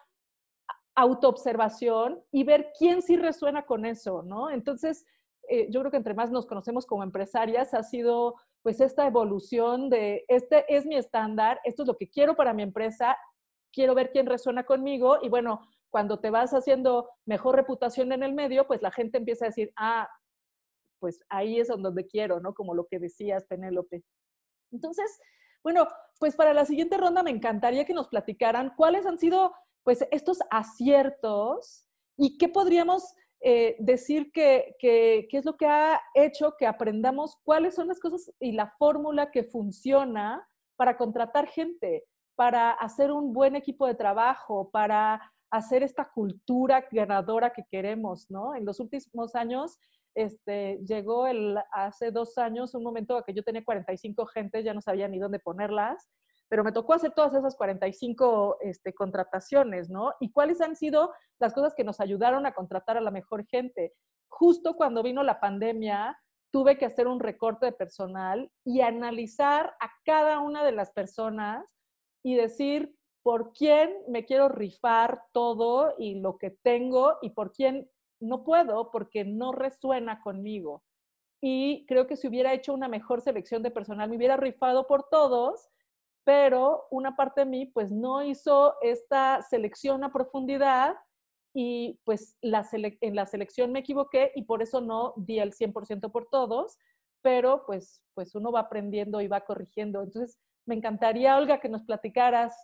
[0.95, 4.51] autoobservación y ver quién sí resuena con eso, ¿no?
[4.51, 5.05] Entonces,
[5.49, 9.91] eh, yo creo que entre más nos conocemos como empresarias, ha sido pues esta evolución
[9.91, 13.17] de este es mi estándar, esto es lo que quiero para mi empresa,
[13.77, 15.61] quiero ver quién resuena conmigo y bueno,
[15.91, 19.71] cuando te vas haciendo mejor reputación en el medio, pues la gente empieza a decir,
[19.77, 20.09] ah,
[20.99, 22.55] pues ahí es donde quiero, ¿no?
[22.55, 24.03] Como lo que decías, Penélope.
[24.73, 25.21] Entonces,
[25.63, 25.87] bueno,
[26.19, 29.55] pues para la siguiente ronda me encantaría que nos platicaran cuáles han sido,
[29.85, 36.55] pues, estos aciertos y qué podríamos eh, decir que, que, es lo que ha hecho
[36.59, 42.07] que aprendamos cuáles son las cosas y la fórmula que funciona para contratar gente,
[42.37, 48.55] para hacer un buen equipo de trabajo, para hacer esta cultura ganadora que queremos, ¿no?
[48.55, 49.79] En los últimos años,
[50.15, 54.75] este, llegó el, hace dos años un momento en que yo tenía 45 gentes, ya
[54.75, 56.09] no sabía ni dónde ponerlas,
[56.49, 60.13] pero me tocó hacer todas esas 45 este, contrataciones, ¿no?
[60.21, 63.95] ¿Y cuáles han sido las cosas que nos ayudaron a contratar a la mejor gente?
[64.29, 66.19] Justo cuando vino la pandemia,
[66.53, 71.76] tuve que hacer un recorte de personal y analizar a cada una de las personas
[72.27, 77.89] y decir por quién me quiero rifar todo y lo que tengo y por quién
[78.21, 80.83] no puedo porque no resuena conmigo.
[81.41, 85.09] y creo que si hubiera hecho una mejor selección de personal, me hubiera rifado por
[85.09, 85.69] todos,
[86.25, 90.97] pero una parte de mí pues no hizo esta selección a profundidad
[91.55, 96.11] y pues la en la selección me equivoqué y por eso no di el 100%
[96.11, 96.77] por todos,
[97.23, 100.03] pero pues, pues uno va aprendiendo y va corrigiendo.
[100.03, 102.55] Entonces, me encantaría, Olga, que nos platicaras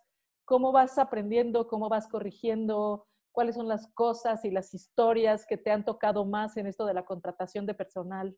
[0.44, 5.70] cómo vas aprendiendo, cómo vas corrigiendo, cuáles son las cosas y las historias que te
[5.70, 8.36] han tocado más en esto de la contratación de personal.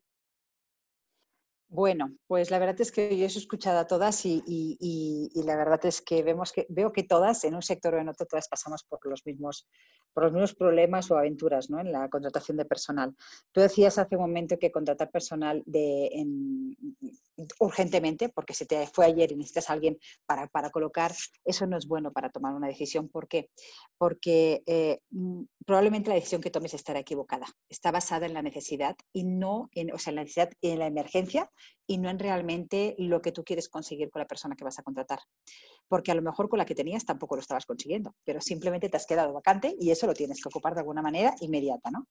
[1.67, 6.01] Bueno, pues la verdad es que yo he escuchado a todas y, la verdad es
[6.01, 9.05] que, vemos que veo que todas, en un sector o en otro, todas pasamos por
[9.07, 9.67] los mismos,
[10.13, 11.79] por los mismos problemas o aventuras ¿no?
[11.79, 13.15] en la contratación de personal.
[13.51, 16.11] Tú decías hace un momento que contratar personal de,
[17.59, 21.13] urgentemente, porque se te fue ayer y necesitas a alguien para, para, colocar,
[21.43, 23.09] eso no es bueno para tomar una decisión.
[23.09, 23.49] ¿Por qué?
[23.97, 27.47] Porque eh, mm, probablemente la decisión que tomes estará equivocada.
[27.69, 30.87] Está basada en la necesidad y no en, o sea, en la necesidad en la
[30.87, 31.51] emergencia
[31.87, 34.83] y no en realmente lo que tú quieres conseguir con la persona que vas a
[34.83, 35.19] contratar.
[35.87, 38.97] Porque a lo mejor con la que tenías tampoco lo estabas consiguiendo, pero simplemente te
[38.97, 42.07] has quedado vacante y eso lo tienes que ocupar de alguna manera inmediata, ¿no?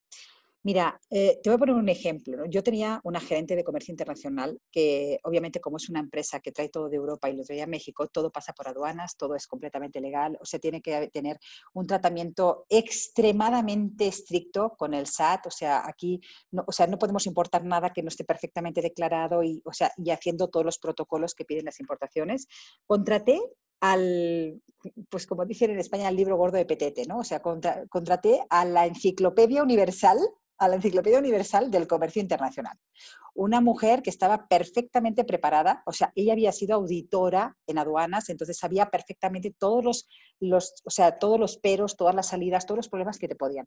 [0.65, 2.43] Mira, eh, te voy a poner un ejemplo.
[2.47, 6.69] Yo tenía una gerente de comercio internacional que, obviamente, como es una empresa que trae
[6.69, 10.01] todo de Europa y lo trae a México, todo pasa por aduanas, todo es completamente
[10.01, 11.37] legal, o sea, tiene que tener
[11.75, 17.27] un tratamiento extremadamente estricto con el SAT, o sea, aquí, no, o sea, no podemos
[17.27, 21.35] importar nada que no esté perfectamente declarado y, o sea, y haciendo todos los protocolos
[21.35, 22.47] que piden las importaciones.
[22.87, 23.39] Contraté
[23.79, 24.61] al,
[25.09, 27.19] pues como dicen en España, al libro gordo de Petete, ¿no?
[27.19, 30.19] O sea, contraté a la enciclopedia universal
[30.57, 32.77] a la Enciclopedia Universal del Comercio Internacional.
[33.33, 38.57] Una mujer que estaba perfectamente preparada, o sea, ella había sido auditora en aduanas, entonces
[38.57, 40.07] sabía perfectamente todos los,
[40.39, 43.65] los, o sea, todos los peros, todas las salidas, todos los problemas que te podían.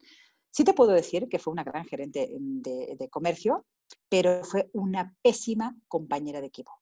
[0.50, 3.66] Sí te puedo decir que fue una gran gerente de, de comercio,
[4.08, 6.72] pero fue una pésima compañera de equipo.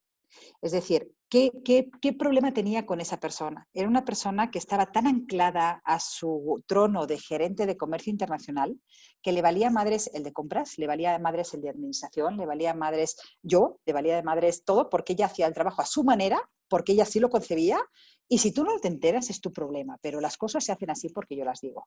[0.62, 3.68] Es decir, ¿qué, problema tenía con esa persona?
[3.72, 8.81] Era una persona que estaba tan anclada a su trono de gerente de comercio internacional
[9.22, 12.74] que le valía madres el de compras, le valía madres el de administración, le valía
[12.74, 16.41] madres yo, le valía de madres todo, porque ella hacía el trabajo a su manera,
[16.68, 17.79] porque ella sí lo concebía
[18.29, 21.11] y si tú no te enteras es tu problema, pero las cosas se hacen así
[21.11, 21.87] porque yo las digo.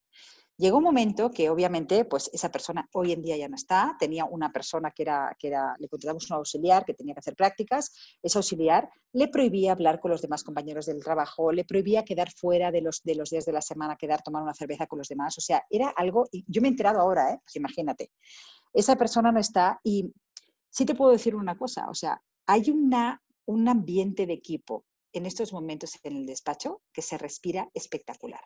[0.57, 4.23] Llegó un momento que obviamente pues esa persona hoy en día ya no está, tenía
[4.23, 7.91] una persona que era, que era le contratamos un auxiliar que tenía que hacer prácticas,
[8.23, 12.71] ese auxiliar le prohibía hablar con los demás compañeros del trabajo, le prohibía quedar fuera
[12.71, 15.37] de los, de los días de la semana, quedar tomar una cerveza con los demás,
[15.37, 17.39] o sea, era algo, y yo me he enterado ahora, ¿eh?
[17.43, 18.11] pues imagínate,
[18.73, 20.13] esa persona no está y
[20.69, 25.25] sí te puedo decir una cosa, o sea, hay una, un ambiente de equipo en
[25.25, 28.41] estos momentos en el despacho que se respira espectacular.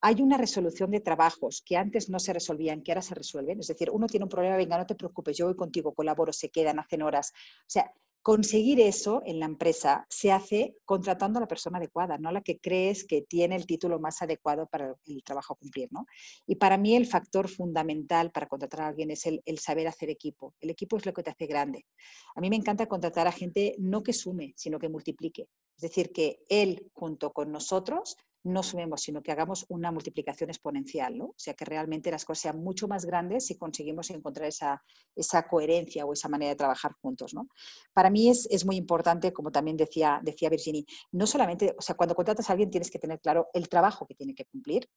[0.00, 3.60] Hay una resolución de trabajos que antes no se resolvían, que ahora se resuelven.
[3.60, 6.50] Es decir, uno tiene un problema, venga, no te preocupes, yo voy contigo, colaboro, se
[6.50, 7.32] quedan, hacen horas.
[7.32, 7.92] O sea,
[8.22, 12.42] conseguir eso en la empresa se hace contratando a la persona adecuada, no a la
[12.42, 15.88] que crees que tiene el título más adecuado para el trabajo a cumplir.
[15.92, 16.06] ¿no?
[16.46, 20.10] Y para mí el factor fundamental para contratar a alguien es el, el, saber hacer
[20.10, 20.54] equipo.
[20.60, 21.86] El equipo es lo que te hace grande.
[22.34, 25.48] A mí me encanta contratar a gente no que sume, sino que multiplique.
[25.78, 31.16] Es decir, que él junto con nosotros no sumemos, sino que hagamos una multiplicación exponencial,
[31.16, 31.26] ¿no?
[31.26, 34.82] O sea, que realmente las cosas sean mucho más grandes si conseguimos encontrar esa,
[35.14, 37.48] esa coherencia o esa manera de trabajar juntos, ¿no?
[37.92, 41.96] Para mí es, es, muy importante, como también decía, decía Virginie, no solamente, o sea,
[41.96, 44.88] cuando contratas a alguien tienes que tener claro el trabajo que tiene que cumplir,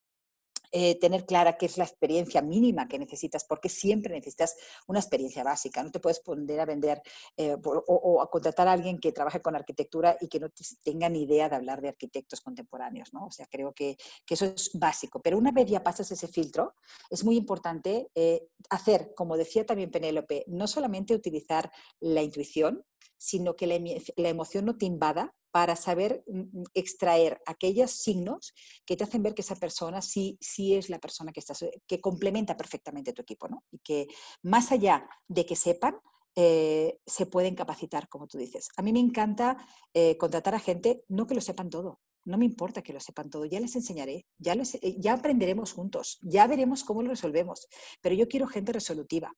[0.71, 4.55] eh, tener clara qué es la experiencia mínima que necesitas, porque siempre necesitas
[4.87, 5.83] una experiencia básica.
[5.83, 7.01] No te puedes poner a vender
[7.35, 10.47] eh, o, a contratar a alguien que trabaje con arquitectura y que no
[10.83, 13.25] tenga ni idea de hablar de arquitectos contemporáneos, ¿no?
[13.25, 15.21] O sea, creo que, que eso es básico.
[15.21, 16.75] Pero una vez ya pasas ese filtro,
[17.09, 22.85] es muy importante eh, hacer, como decía también Penélope, no solamente utilizar la intuición,
[23.17, 23.77] sino que la,
[24.15, 28.53] la emoción no te invada para saber mm, mm, extraer aquellos signos
[28.85, 32.01] que te hacen ver que esa persona sí, sí es la persona que, estás, que
[32.01, 33.63] complementa perfectamente tu equipo, ¿no?
[33.71, 34.07] Y que
[34.41, 35.95] más allá de que sepan,
[36.35, 38.69] eh, se pueden capacitar, como tú dices.
[38.77, 39.57] A mí me encanta
[39.93, 43.29] eh, contratar a gente, no que lo sepan todo, no me importa que lo sepan
[43.29, 47.67] todo, ya les enseñaré, ya, eh, ya aprenderemos juntos, ya veremos cómo lo resolvemos,
[48.01, 49.33] pero yo quiero gente resolutiva.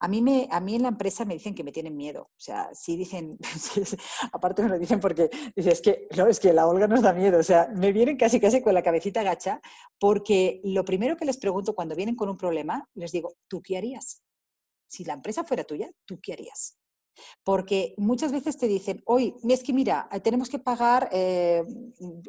[0.00, 2.40] A mí, me, a mí en la empresa me dicen que me tienen miedo, o
[2.40, 3.38] sea, sí dicen,
[4.32, 7.38] aparte me lo dicen porque es que, no, es que la Olga nos da miedo,
[7.38, 9.60] o sea, me vienen casi casi con la cabecita gacha,
[9.98, 13.78] porque lo primero que les pregunto cuando vienen con un problema, les digo, ¿tú qué
[13.78, 14.22] harías?
[14.88, 16.78] Si la empresa fuera tuya, ¿tú qué harías?
[17.44, 21.64] Porque muchas veces te dicen, hoy, es que mira, eh, tenemos que pagar, eh,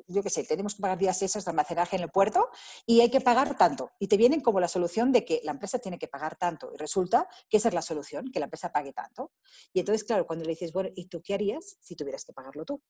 [0.08, 2.50] yo qué sé, tenemos que pagar días esos de almacenaje en el puerto
[2.86, 3.92] y hay que pagar tanto.
[4.00, 6.72] Y te vienen como la solución de que la empresa tiene que pagar tanto.
[6.74, 9.32] Y resulta que esa es la solución, que la empresa pague tanto.
[9.74, 12.66] Y entonces, claro, cuando le dices, bueno, ¿y tú qué harías si tuvieras que pagarlo
[12.66, 12.82] tú?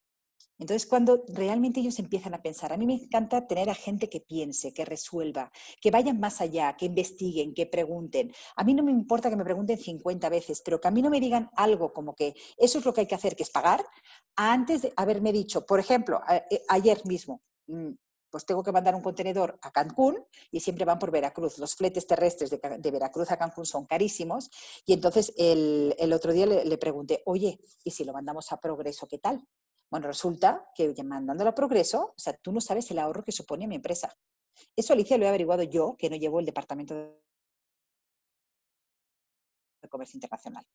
[0.59, 4.21] Entonces, cuando realmente ellos empiezan a pensar, a mí me encanta tener a gente que
[4.21, 8.33] piense, que resuelva, que vayan más allá, que investiguen, que pregunten.
[8.55, 11.09] A mí no me importa que me pregunten 50 veces, pero que a mí no
[11.09, 13.85] me digan algo como que eso es lo que hay que hacer, que es pagar,
[14.35, 17.91] antes de haberme dicho, por ejemplo, eh, ayer mismo, mm,
[18.29, 21.59] pues tengo que mandar un contenedor a Cancún y siempre van por Veracruz.
[21.59, 24.49] Los fletes terrestres de, Veracruz a Cancún son carísimos
[24.85, 29.07] y entonces el, otro día le, le, pregunté, oye, ¿y si lo mandamos a Progreso,
[29.07, 29.47] qué tal?
[29.89, 33.67] Bueno, resulta que mandándolo a progreso, o sea, tú no sabes el ahorro que supone
[33.67, 34.13] mi empresa.
[34.75, 37.21] Eso, Alicia, lo he averiguado yo, que no llevo el departamento
[39.87, 40.65] de comercio internacional.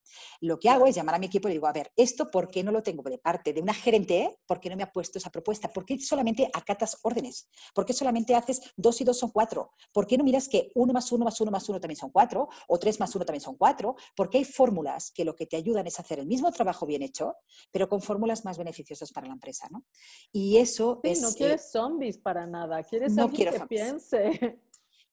[0.41, 2.63] Lo que hago es llamar a mi equipo y digo, a ver, ¿esto por qué
[2.63, 4.39] no lo tengo de parte de una gerente?
[4.47, 5.69] ¿Por qué no me ha puesto esa propuesta?
[5.69, 7.49] ¿Por qué solamente acatas órdenes?
[7.75, 9.73] ¿Por qué solamente haces dos y dos son cuatro?
[9.93, 12.49] ¿Por qué no miras que uno más uno más uno más uno también son cuatro?
[12.69, 13.97] ¿O tres más uno también son cuatro?
[14.17, 17.37] Porque hay fórmulas que lo que te ayudan es hacer el mismo trabajo bien hecho,
[17.71, 19.85] pero con fórmulas más beneficiosas para la empresa, ¿no?
[20.33, 21.23] Y eso sí, es...
[21.23, 24.61] No quieres zombies para nada, quieres no alguien que piense.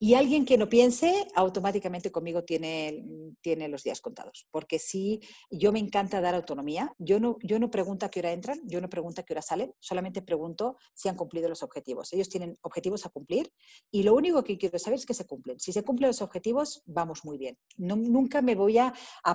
[0.01, 3.03] Y alguien que no piense, automáticamente conmigo tiene,
[3.41, 4.47] tiene los días contados.
[4.49, 5.19] Porque sí,
[5.51, 6.93] yo me encanta dar autonomía.
[6.97, 9.41] Yo no, yo no pregunto a qué hora entran, yo no pregunto a qué hora
[9.41, 12.13] salen, solamente pregunto si han cumplido los objetivos.
[12.13, 13.51] Ellos tienen objetivos a cumplir
[13.91, 15.59] y lo único que quiero saber es que se cumplen.
[15.59, 17.57] Si se cumplen los objetivos, vamos muy bien.
[17.75, 18.93] No, nunca me voy a,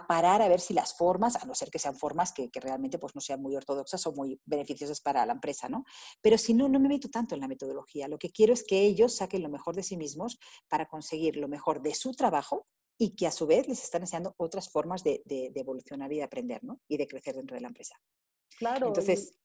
[0.09, 2.99] parar a ver si las formas, a no ser que sean formas que, que, realmente
[2.99, 5.85] pues, no sean muy ortodoxas o muy beneficiosas para la empresa, ¿no?
[6.23, 8.09] Pero si no, no me meto tanto en la metodología.
[8.09, 10.39] Lo que quiero es que ellos saquen lo mejor de sí mismos
[10.69, 12.67] para conseguir lo mejor de su trabajo
[12.99, 15.23] y que a su vez les están enseñando otras formas de,
[15.55, 16.81] evolucionar y de aprender, ¿no?
[16.89, 17.97] Y de crecer dentro de la empresa.
[18.59, 18.89] Claro.
[18.89, 19.37] Entonces.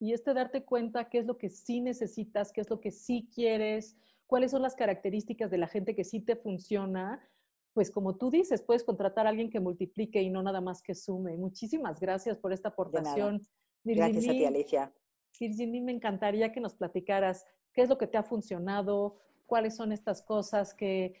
[0.00, 3.28] Y, este darte cuenta qué es lo que sí necesitas, qué es lo que sí
[3.34, 3.96] quieres,
[4.26, 7.26] cuáles son las características de la gente que sí te funciona,
[7.72, 10.94] pues como tú dices, puedes contratar a alguien que multiplique y no nada más que
[10.94, 11.36] sume.
[11.36, 13.46] Muchísimas gracias por esta aportación.
[13.82, 14.92] Gracias a ti, Alicia.
[15.38, 19.92] Virginie, me encantaría que nos platicaras qué es lo que te ha funcionado, cuáles son
[19.92, 21.20] estas cosas que,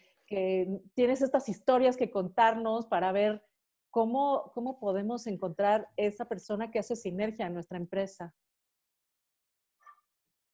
[0.94, 3.44] tienes estas historias que contarnos para ver
[3.90, 8.34] cómo, cómo podemos encontrar esa persona que hace sinergia en nuestra empresa.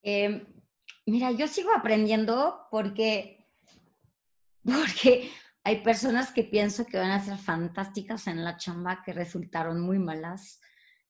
[0.02, 0.44] Em,
[1.06, 3.46] mira, yo sigo aprendiendo porque,
[4.64, 5.30] porque
[5.62, 9.98] hay personas que pienso que van a ser fantásticas en la chamba que resultaron muy
[9.98, 10.60] malas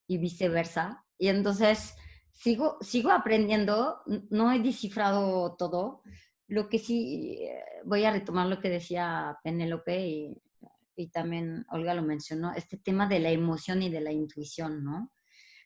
[0.07, 1.05] y viceversa.
[1.19, 1.95] Y entonces
[2.33, 6.03] sigo, sigo aprendiendo, no he descifrado todo,
[6.51, 10.43] lo que sí, eh, voy a retomar lo que decía Penélope y,
[10.97, 15.13] y también Olga lo mencionó, este tema de la emoción y de la intuición, ¿no?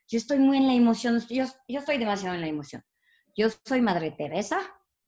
[0.06, 2.84] Yo estoy muy en la emoción, yo, yo estoy demasiado en la emoción.
[3.34, 4.60] Yo soy Madre Teresa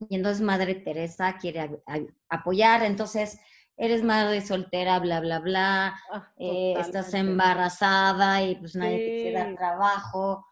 [0.09, 1.69] y entonces Madre Teresa quiere
[2.27, 3.39] apoyar, entonces
[3.77, 9.37] eres madre soltera, bla, bla, bla, ah, eh, estás embarazada y pues nadie te quiere
[9.37, 10.47] dar trabajo,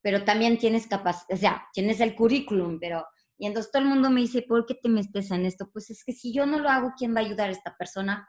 [0.00, 3.04] pero también tienes capacidad, o sea, tienes el currículum, pero
[3.38, 5.70] y entonces todo el mundo me dice, ¿por qué te metes en esto?
[5.72, 8.28] Pues es que si yo no lo hago, ¿quién va a ayudar a esta persona?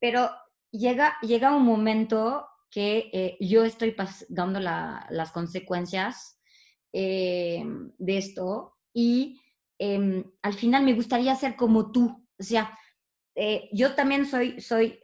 [0.00, 0.30] Pero
[0.72, 3.94] llega, llega un momento que eh, yo estoy
[4.28, 6.40] dando las consecuencias
[6.92, 7.62] eh,
[7.98, 9.40] de esto y
[9.78, 12.26] em, al final me gustaría ser como tú.
[12.36, 12.76] O sea,
[13.36, 14.98] eh, yo también soy, soy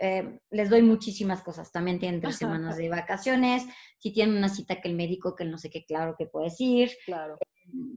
[0.51, 1.70] les doy muchísimas cosas.
[1.70, 3.64] También tienen tres semanas de vacaciones.
[3.99, 6.91] Si tienen una cita que el médico, que no sé qué, claro que puedes ir.
[7.07, 7.39] Claro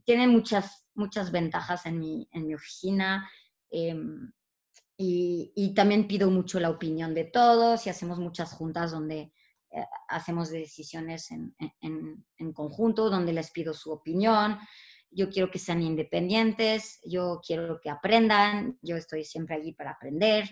[0.05, 3.29] tiene muchas, muchas ventajas en mi, en mi oficina.
[3.69, 4.31] Em,
[4.97, 9.33] y, y, también pido mucho la opinión de todos y hacemos muchas juntas donde
[9.71, 14.59] eh, hacemos decisiones en, en, en, conjunto, donde les pido su opinión.
[15.09, 20.49] Yo quiero que sean independientes, yo quiero que aprendan, yo estoy siempre allí para aprender,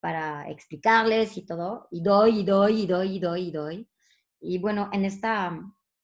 [0.00, 1.88] para explicarles y todo.
[1.90, 3.88] Y doy, y doy, y doy, y doy, y doy.
[4.40, 5.60] Y bueno, en esta,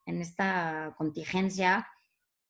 [0.07, 1.87] en esta contingencia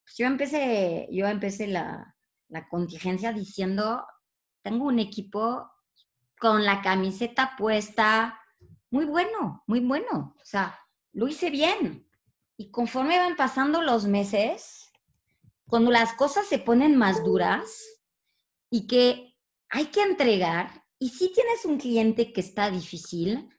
[0.08, 2.16] pues, yo empecé, yo empecé la,
[2.48, 4.06] la contingencia diciendo,
[4.62, 5.70] tengo un equipo
[6.40, 8.40] con la camiseta puesta,
[8.90, 10.34] muy bueno, muy bueno.
[10.40, 10.78] O sea,
[11.12, 12.08] lo hice bien.
[12.56, 14.90] Y conforme van pasando los meses,
[15.66, 17.84] cuando las cosas se ponen más duras
[18.70, 19.36] y que
[19.68, 23.50] hay que entregar, y si tienes un cliente que está difícil,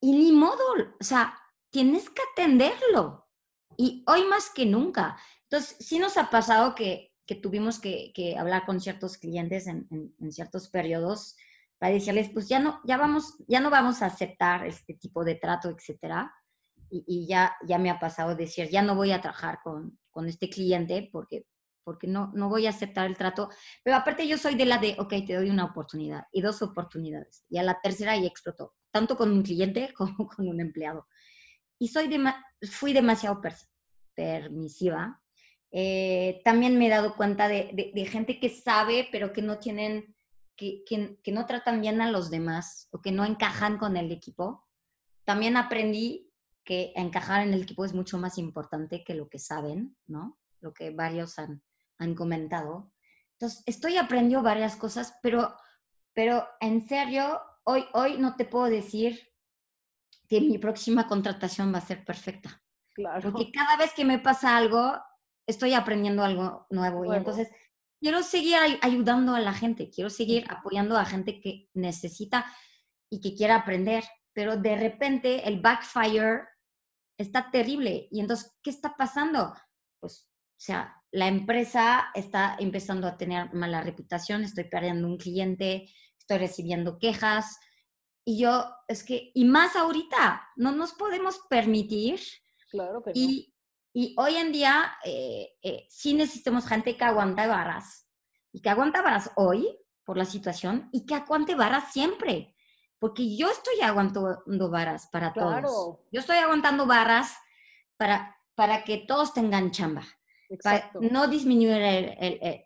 [0.00, 0.62] y ni modo,
[0.98, 1.36] o sea,
[1.70, 3.28] tienes que atenderlo.
[3.76, 5.18] Y hoy más que nunca.
[5.50, 9.88] Entonces, sí nos ha pasado que, tuvimos que, hablar con ciertos clientes en,
[10.30, 11.36] ciertos periodos
[11.78, 15.34] para decirles, pues ya no, ya vamos, ya no vamos a aceptar este tipo de
[15.34, 16.32] trato, etcétera.
[16.90, 20.28] Y, y ya, ya me ha pasado decir, ya no voy a trabajar con, con
[20.28, 21.46] este cliente porque,
[21.82, 23.48] porque no, no voy a aceptar el trato.
[23.82, 27.44] Pero aparte yo soy de la de, ok, te doy una oportunidad y dos oportunidades.
[27.48, 31.08] Y a la tercera ya explotó, tanto con un cliente como con un empleado.
[31.78, 32.32] Y soy de,
[32.68, 33.40] fui demasiado
[34.14, 35.20] permisiva.
[35.72, 39.58] Eh, también me he dado cuenta de, de, de gente que sabe, pero que no
[39.58, 40.14] tienen
[40.60, 44.66] que, no tratan bien a los demás o que no encajan con el equipo,
[45.24, 46.30] también aprendí
[46.64, 50.38] que encajar en el equipo es mucho más importante que lo que saben, ¿no?
[50.60, 51.62] Lo que varios han,
[51.98, 52.92] han comentado.
[53.32, 55.56] Entonces, estoy aprendiendo varias cosas, pero,
[56.12, 59.18] pero en serio, hoy, hoy no te puedo decir
[60.28, 62.62] que mi próxima contratación va a ser perfecta.
[62.92, 63.32] Claro.
[63.32, 65.00] Porque cada vez que me pasa algo,
[65.46, 67.04] estoy aprendiendo algo nuevo.
[67.04, 67.48] Y entonces
[68.00, 72.46] quiero seguir ayudando a la gente, quiero seguir apoyando a gente que necesita
[73.10, 76.44] y que quiera aprender, pero de repente el backfire
[77.18, 78.08] está terrible.
[78.10, 79.54] Y entonces, ¿qué está pasando?
[80.00, 85.88] Pues, o sea, la empresa está empezando a tener mala reputación, estoy perdiendo un cliente,
[86.18, 87.58] estoy recibiendo quejas.
[88.24, 92.20] Y yo, es que, y más ahorita, no nos podemos permitir.
[92.70, 93.49] Claro que y,
[93.92, 98.06] y hoy en día eh, eh, sí necesitamos gente que aguante barras
[98.52, 99.68] y que aguanta barras hoy
[100.04, 102.54] por la situación y que aguante barras siempre.
[102.98, 105.98] Porque yo estoy aguantando barras para todos.
[106.12, 107.34] Yo estoy aguantando barras
[107.96, 110.04] para, para que todos tengan chamba.
[110.62, 111.80] Para no disminuir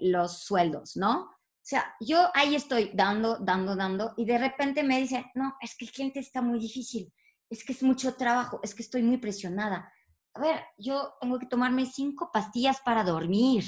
[0.00, 1.34] los sueldos, ¿no?
[1.64, 5.74] O sea, yo ahí estoy dando, dando, dando y de repente me dicen, no, es
[5.74, 7.10] que el cliente está muy difícil,
[7.48, 9.90] es que es mucho trabajo, es que estoy muy presionada
[10.34, 13.64] a ver, yo tengo que tomarme cinco pastillas para dormir.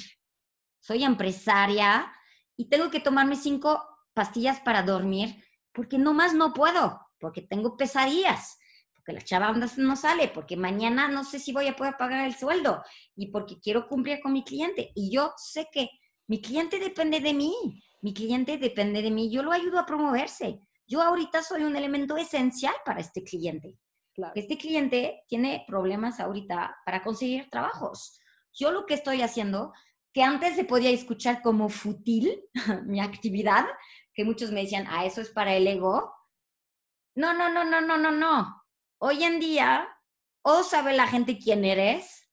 [0.81, 2.12] Soy empresaria
[2.57, 5.43] y tengo que tomarme cinco pastillas para dormir
[5.73, 8.59] porque no más no puedo, porque tengo pesadillas,
[8.95, 12.35] porque la chava no sale, porque mañana no sé si voy a poder pagar el
[12.35, 12.83] sueldo
[13.14, 14.91] y porque quiero cumplir con mi cliente.
[14.95, 15.91] Y yo sé que
[16.27, 17.55] mi cliente depende de mí,
[18.01, 20.61] mi cliente depende de mí, yo lo ayudo a promoverse.
[20.89, 23.77] Yo ahorita soy un elemento esencial para este cliente.
[24.35, 28.19] Este cliente tiene problemas ahorita para conseguir trabajos.
[28.53, 29.73] Yo lo que estoy haciendo,
[30.12, 32.43] que antes se podía escuchar como futil
[32.87, 33.67] mi actividad,
[34.14, 36.14] que muchos me decían, ah, eso es para el ego.
[37.14, 38.62] No, no, no, no, no, no, no.
[38.99, 39.87] Hoy en día,
[40.43, 42.31] o sabe la gente quién eres,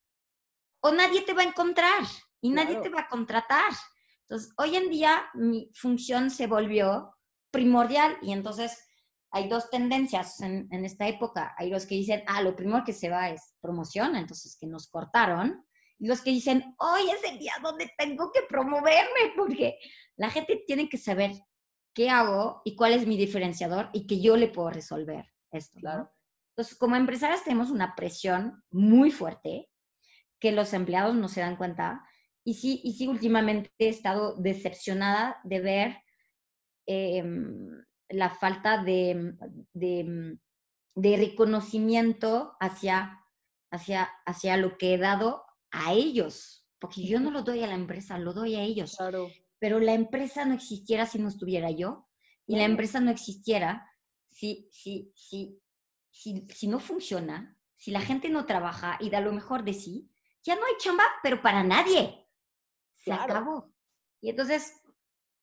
[0.82, 2.04] o nadie te va a encontrar
[2.42, 3.74] y nadie te va a contratar.
[4.22, 7.18] Entonces, hoy en día mi función se volvió
[7.52, 8.86] primordial y entonces
[9.34, 11.56] hay dos tendencias en, esta época.
[11.58, 14.88] Hay los que dicen, ah, lo primero que se va es promoción, entonces que nos
[14.88, 15.66] cortaron.
[15.98, 19.80] Y los que dicen, hoy es el día donde tengo que promoverme, porque
[20.18, 21.32] la gente tiene que saber
[21.96, 25.80] qué hago y cuál es mi diferenciador y que yo le puedo resolver esto.
[25.80, 26.12] Claro.
[26.50, 29.68] Entonces, como empresarias tenemos una presión muy fuerte
[30.40, 32.08] que los empleados no se dan cuenta.
[32.44, 35.98] Y sí, y sí últimamente he estado decepcionada de ver
[36.86, 37.24] eh,
[38.14, 39.36] la falta de,
[39.74, 43.20] de, reconocimiento hacia,
[43.72, 47.76] hacia, hacia lo que he dado a ellos, porque yo no lo doy a la
[47.76, 48.98] empresa, lo doy a ellos.
[49.60, 52.08] Pero la empresa no existiera si no estuviera yo,
[52.46, 53.90] y la empresa no existiera
[54.30, 55.62] si, si, si,
[56.12, 60.10] si, si no funciona, si la gente no trabaja y da lo mejor de sí,
[60.44, 62.28] ya no hay chamba, pero para nadie.
[62.96, 63.74] Se acabó.
[64.22, 64.82] Y entonces,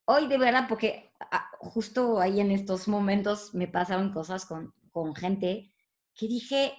[0.06, 1.09] hoy de verdad, porque
[1.58, 5.72] justo ahí en estos momentos me pasaron cosas con, con gente
[6.14, 6.74] que dije,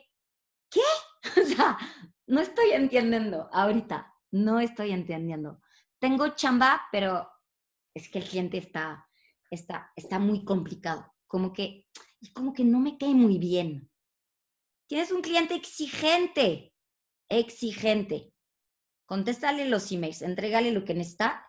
[0.70, 0.82] ¿qué?
[1.42, 1.78] O sea,
[2.26, 5.62] no estoy entendiendo ahorita, no estoy entendiendo.
[6.00, 7.30] Tengo chamba, pero
[7.94, 9.08] es que el cliente está,
[9.52, 11.14] está, está muy complicado.
[11.28, 11.86] Como que,
[12.34, 13.92] como que no me cae muy bien.
[14.88, 16.74] Tienes un cliente exigente,
[17.30, 18.34] exigente.
[19.06, 21.46] Contéstale los emails, entrégale lo que necesita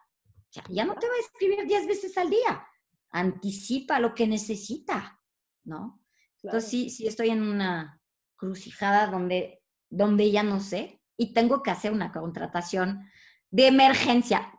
[0.69, 2.67] ya, no te va a escribir 10 veces al día.
[3.13, 5.21] Anticipa lo que necesita,
[5.65, 6.03] ¿no?
[6.43, 8.01] Entonces sí, sí estoy en una
[8.37, 13.09] crucijada donde, donde ya no sé y tengo que hacer una contratación
[13.51, 14.53] de emergencia.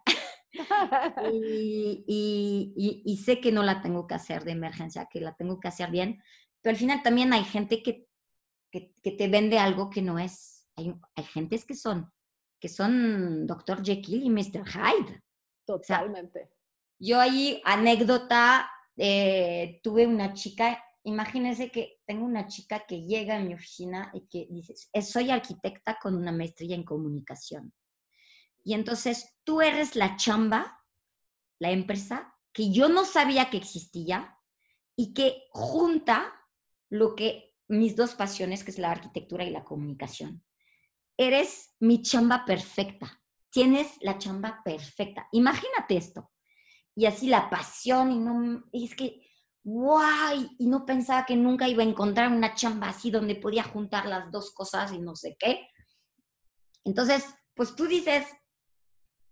[1.33, 5.59] y, y, y, sé que no la tengo que hacer de emergencia, que la tengo
[5.59, 6.21] que hacer bien,
[6.61, 8.07] pero al final también hay gente que,
[8.71, 10.69] que, que te vende algo que no es.
[10.75, 12.11] Hay, hay gentes que son,
[12.59, 13.83] que son Dr.
[13.83, 14.63] Jekyll y Mr.
[14.65, 15.23] Hyde.
[15.65, 16.52] Totalmente.
[17.03, 23.39] Yo ahí, anécdota, eh, tuve una chica, imagínense que tengo una chica que llega a
[23.39, 27.73] mi oficina y que dice, soy arquitecta con una maestría en comunicación.
[28.63, 30.79] Y entonces tú eres la chamba,
[31.59, 34.37] la empresa, que yo no sabía que existía,
[34.95, 36.33] y que junta
[36.89, 40.43] lo que mis dos pasiones, que es la arquitectura y la comunicación.
[41.17, 43.21] Eres mi chamba perfecta.
[43.49, 45.27] Tienes la chamba perfecta.
[45.31, 46.32] Imagínate esto.
[46.95, 49.23] Y así la pasión y no es que
[49.63, 54.05] guay, y no pensaba que nunca iba a encontrar una chamba así donde podía juntar
[54.07, 55.67] las dos cosas y no sé qué.
[56.83, 58.25] Entonces, pues tú dices,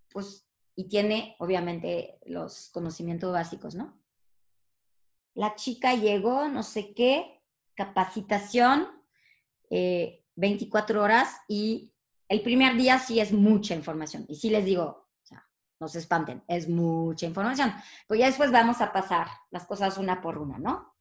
[0.09, 4.01] pues, y tiene obviamente los conocimientos básicos, ¿no?
[5.33, 7.41] La chica llegó, no sé qué,
[7.75, 8.87] capacitación,
[9.69, 11.93] 24 eh, horas y
[12.27, 14.25] el primer día sí es mucha información.
[14.29, 15.09] Y sí les digo,
[15.81, 17.73] no se espanten, es mucha información.
[18.07, 20.95] Pues ya después vamos a pasar las cosas una por una, ¿no?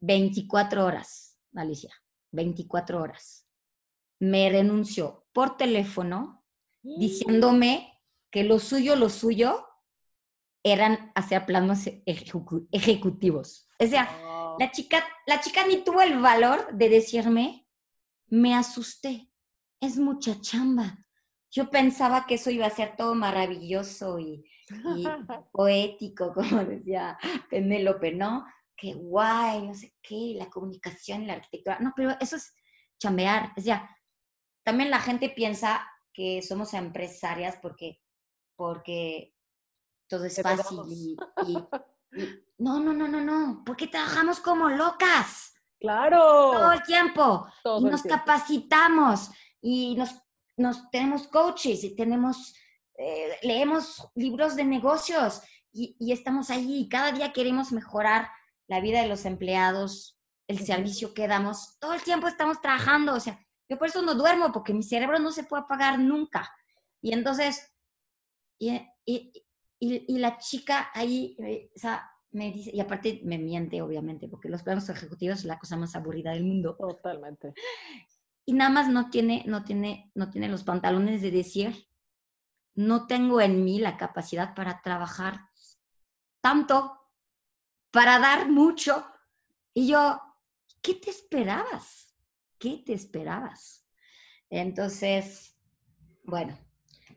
[0.00, 1.94] 24 horas, Alicia,
[2.32, 3.46] 24 horas.
[4.18, 6.42] Me renunció por teléfono
[6.82, 6.98] mm.
[6.98, 9.66] diciéndome que lo suyo, lo suyo
[10.64, 11.80] eran hacer planos
[12.72, 13.68] ejecutivos.
[13.78, 14.56] O sea, oh.
[14.58, 17.68] la, chica, la chica ni tuvo el valor de decirme,
[18.28, 19.30] me asusté,
[19.80, 21.05] es mucha chamba,
[21.50, 24.44] yo pensaba que eso iba a ser todo maravilloso y,
[25.52, 27.18] poético, como decía
[27.48, 28.46] Penélope, ¿no?
[28.76, 31.78] Qué guay, no sé qué, la comunicación la arquitectura.
[31.80, 32.54] No, pero eso es
[32.98, 33.52] chambear.
[33.56, 33.88] O sea,
[34.64, 38.00] también la gente piensa que somos empresarias porque,
[38.56, 39.34] porque
[40.08, 41.16] todo es fácil
[41.46, 41.56] y,
[42.58, 45.54] no, no, no, no, no, porque trabajamos como locas.
[45.78, 46.18] Claro.
[46.52, 47.46] Todo el tiempo.
[47.78, 49.30] y nos capacitamos
[49.60, 50.25] y nos
[50.56, 52.54] nos, tenemos coaches y tenemos,
[52.98, 55.42] eh, leemos libros de negocios
[55.72, 58.30] y, estamos allí y cada día queremos mejorar
[58.66, 61.78] la vida de los empleados, el servicio que damos.
[61.78, 63.38] Todo el tiempo estamos trabajando, o sea,
[63.68, 66.50] yo por eso no duermo, porque mi cerebro no se puede apagar nunca.
[67.02, 67.70] Y entonces,
[68.58, 68.80] y,
[69.78, 74.48] y, la chica ahí, eh, o sea, me dice, y aparte me miente, obviamente, porque
[74.48, 76.76] los planos ejecutivos es la cosa más aburrida del mundo.
[76.76, 77.52] Totalmente
[78.46, 81.88] y nada más no tiene, no tiene, no tiene los pantalones de decir,
[82.74, 85.48] no tengo en mí la capacidad para trabajar
[86.40, 86.96] tanto,
[87.90, 89.04] para dar mucho.
[89.74, 90.20] Y yo,
[90.80, 92.14] ¿qué te esperabas?
[92.56, 93.84] ¿Qué te esperabas?
[94.48, 95.58] Entonces,
[96.22, 96.56] bueno,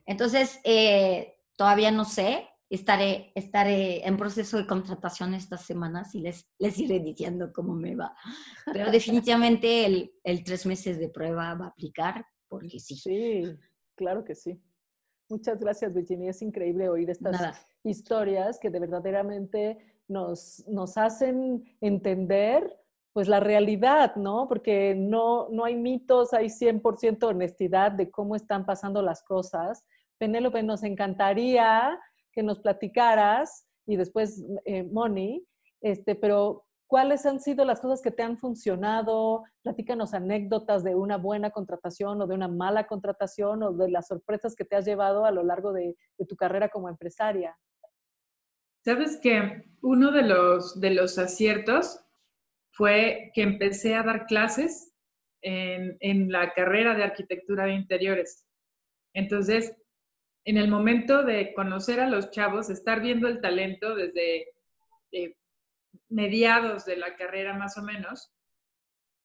[0.08, 6.48] entonces eh, todavía no sé, estaré, estaré en proceso de contratación estas semanas y les,
[6.60, 8.16] les iré diciendo cómo me va.
[8.72, 12.96] Pero definitivamente el, el tres meses de prueba va a aplicar porque sí.
[12.96, 13.44] Sí,
[13.96, 14.62] claro que sí.
[15.30, 16.32] Muchas gracias, Virginia.
[16.32, 22.76] Es increíble oír estas historias que de verdaderamente nos, nos hacen entender
[23.14, 24.48] pues la realidad, ¿no?
[24.48, 29.86] Porque no, no hay mitos, hay 100% honestidad de cómo están pasando las cosas.
[30.18, 32.00] Penélope, nos encantaría
[32.32, 35.46] que nos platicaras y después eh, Moni,
[35.82, 39.44] este, pero ¿cuáles han sido las cosas que te han funcionado?
[39.64, 44.56] Platícanos anécdotas de una buena contratación o de una mala contratación o de las sorpresas
[44.56, 45.96] que te has llevado a lo largo de,
[46.28, 47.58] tu carrera como empresaria.
[48.84, 52.00] Sabes que uno de los, de los aciertos
[52.72, 54.94] fue que empecé a dar clases
[55.42, 58.46] en, en la carrera de arquitectura de interiores.
[59.14, 59.76] Entonces,
[60.46, 64.48] en el momento de conocer a los chavos, estar viendo el talento desde
[65.12, 65.36] eh,
[66.10, 68.32] mediados de la carrera más o menos,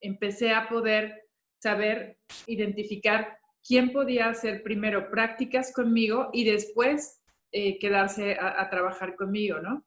[0.00, 8.36] empecé a poder saber identificar quién podía hacer primero prácticas conmigo y después eh, quedarse
[8.38, 9.84] a, trabajar conmigo, ¿no?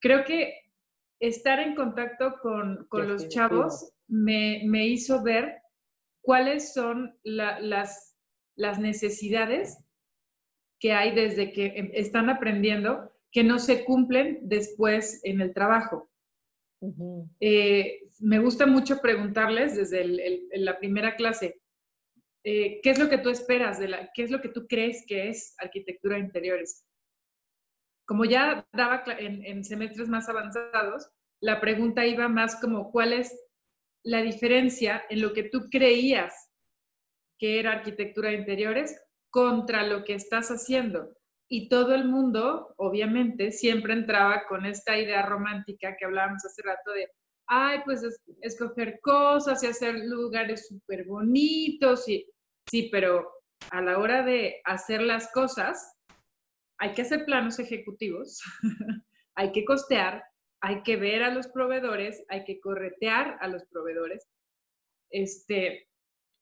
[0.00, 0.62] Creo que
[1.20, 5.58] estar en contacto con, los chavos me, hizo ver
[6.20, 8.16] cuáles son las,
[8.56, 9.85] las necesidades
[10.78, 16.10] que hay desde que em, están aprendiendo que no se cumplen después en el trabajo.
[17.40, 21.60] Eh, me gusta mucho preguntarles desde la primera clase,
[22.44, 23.78] eh, ¿qué es lo que tú esperas?
[23.78, 26.86] De la, ¿Qué es lo que tú crees que es arquitectura de interiores?
[28.06, 31.10] Como ya daba en, en semestres más avanzados,
[31.40, 33.36] la pregunta iba más como, ¿cuál es
[34.04, 36.52] la diferencia en lo que tú creías
[37.38, 39.02] que era arquitectura de interiores
[39.36, 41.14] contra lo que estás haciendo.
[41.46, 46.90] Y todo el mundo, obviamente, siempre entraba con esta idea romántica que hablábamos hace rato
[46.92, 47.10] de,
[47.46, 48.00] ay, pues
[48.40, 52.08] escoger cosas y hacer lugares súper bonitos.
[52.08, 52.26] Y,
[52.66, 53.30] sí, pero
[53.70, 55.98] a la hora de hacer las cosas,
[56.78, 58.40] hay que hacer planos ejecutivos,
[59.34, 60.24] hay que costear,
[60.62, 64.26] hay que ver a los proveedores, hay que corretear a los proveedores,
[65.10, 65.90] este,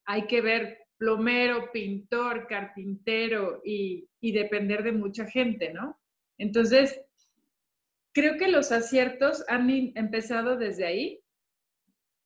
[0.06, 6.00] hay que ver plomero, pintor, carpintero y, depender de mucha gente, ¿no?
[6.38, 6.98] Entonces,
[8.12, 11.20] creo que los aciertos han empezado desde ahí.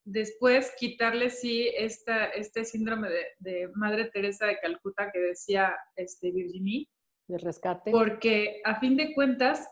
[0.04, 3.08] Después, quitarle, sí, esta, este síndrome
[3.40, 6.88] de, Madre Teresa de Calcuta que decía este, Virginie.
[7.26, 7.90] De rescate.
[7.90, 9.68] Porque a fin de cuentas,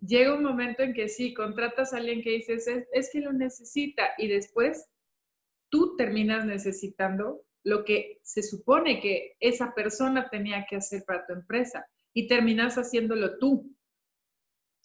[0.00, 4.08] llega un momento en que sí, contratas a alguien que dices, es, que lo necesita,
[4.18, 4.90] y después
[5.68, 11.32] tú terminas necesitando lo que se supone que esa persona tenía que hacer para tu
[11.32, 13.74] empresa y terminas haciéndolo tú.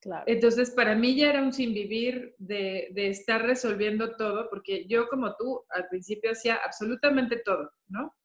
[0.01, 0.23] Claro.
[0.25, 5.07] Entonces, para mí ya era un sin vivir de, de, estar resolviendo todo, porque yo
[5.07, 8.15] como tú al principio hacía absolutamente todo, ¿no?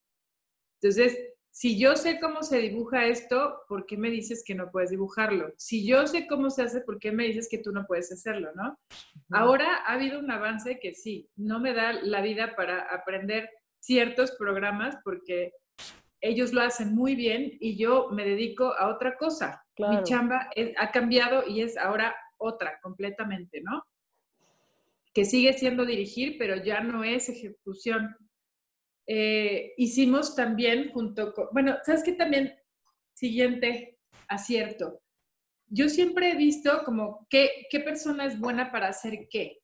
[0.80, 1.18] Entonces,
[1.50, 5.52] si yo sé cómo se dibuja esto, ¿por qué me dices que no puedes dibujarlo?
[5.58, 8.52] Si yo sé cómo se hace, ¿por qué me dices que tú no puedes hacerlo,
[8.54, 8.78] no?
[9.30, 13.50] Ahora ha habido un avance que sí, no me da la vida para aprender
[13.86, 15.52] ciertos programas porque
[16.20, 19.62] ellos lo hacen muy bien y yo me dedico a otra cosa.
[19.78, 23.84] Mi chamba ha cambiado y es ahora otra completamente, ¿no?
[25.14, 28.16] Que sigue siendo dirigir, pero ya no es ejecución
[29.06, 32.54] eh, hicimos también junto con, bueno, ¿sabes qué también?
[33.14, 35.00] Siguiente acierto.
[35.68, 39.60] Yo siempre he visto como qué, qué persona es buena para hacer qué.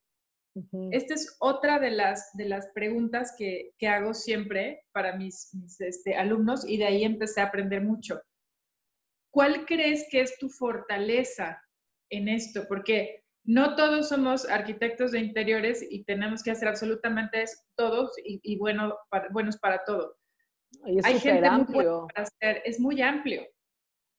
[0.91, 5.81] Esta es otra de las, de las preguntas que, que hago siempre para mis, mis
[5.81, 8.21] este, alumnos y de ahí empecé a aprender mucho.
[9.31, 11.63] ¿Cuál crees que es tu fortaleza
[12.11, 12.67] en esto?
[12.69, 17.45] Porque no todos somos arquitectos de interiores y tenemos que hacer absolutamente
[17.75, 18.97] todos y, bueno,
[19.31, 20.17] buenos para todo.
[21.03, 23.43] Hay gente muy para hacer, es muy amplio.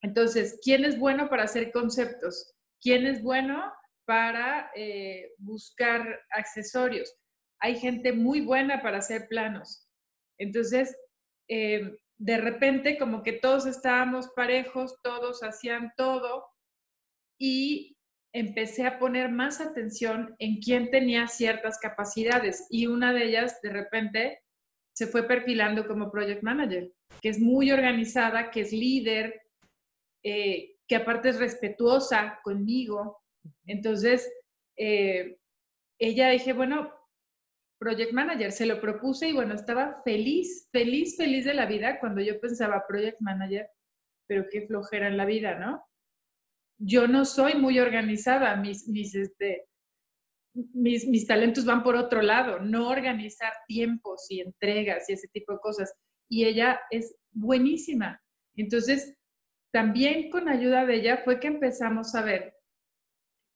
[0.02, 2.54] Entonces, ¿quién es bueno para hacer conceptos?
[2.82, 3.72] ¿Quién es bueno
[4.06, 7.16] para eh, buscar accesorios?
[7.60, 9.88] Hay gente muy buena para hacer planos.
[10.38, 10.96] Entonces,
[11.50, 16.46] eh, de repente, como que todos estábamos parejos, todos hacían todo
[17.40, 17.98] y
[18.34, 23.70] empecé a poner más atención en quién tenía ciertas capacidades y una de ellas de
[23.70, 24.44] repente
[24.96, 26.92] se fue perfilando como project manager,
[27.22, 29.42] que es muy organizada, que es líder,
[30.24, 33.23] eh, que aparte es respetuosa conmigo.
[33.66, 34.32] Entonces,
[34.78, 35.38] eh,
[36.00, 36.94] ella dije, bueno,
[37.80, 42.22] project manager, se lo propuse y bueno, estaba feliz, feliz, feliz de la vida cuando
[42.22, 43.68] yo pensaba project manager,
[44.28, 45.84] pero qué flojera en la vida, ¿no?
[46.78, 49.68] yo no soy muy organizada, mis, mis, este,
[50.54, 55.54] mis, mis, talentos van por otro lado, no organizar tiempos y entregas y ese tipo
[55.54, 55.94] de cosas.
[56.30, 58.22] Y ella es buenísima.
[58.56, 59.16] Entonces,
[59.72, 62.53] también con ayuda de ella fue que empezamos a ver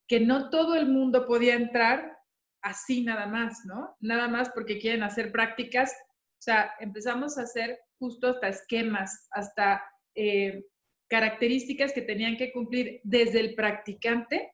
[0.07, 2.17] que no todo el mundo podía entrar
[2.61, 3.95] así nada más, ¿no?
[3.99, 5.91] Nada más porque quieren hacer prácticas.
[5.91, 9.83] O sea, empezamos a hacer justo hasta esquemas, hasta
[10.15, 10.65] eh,
[11.09, 14.53] características que tenían que cumplir desde el practicante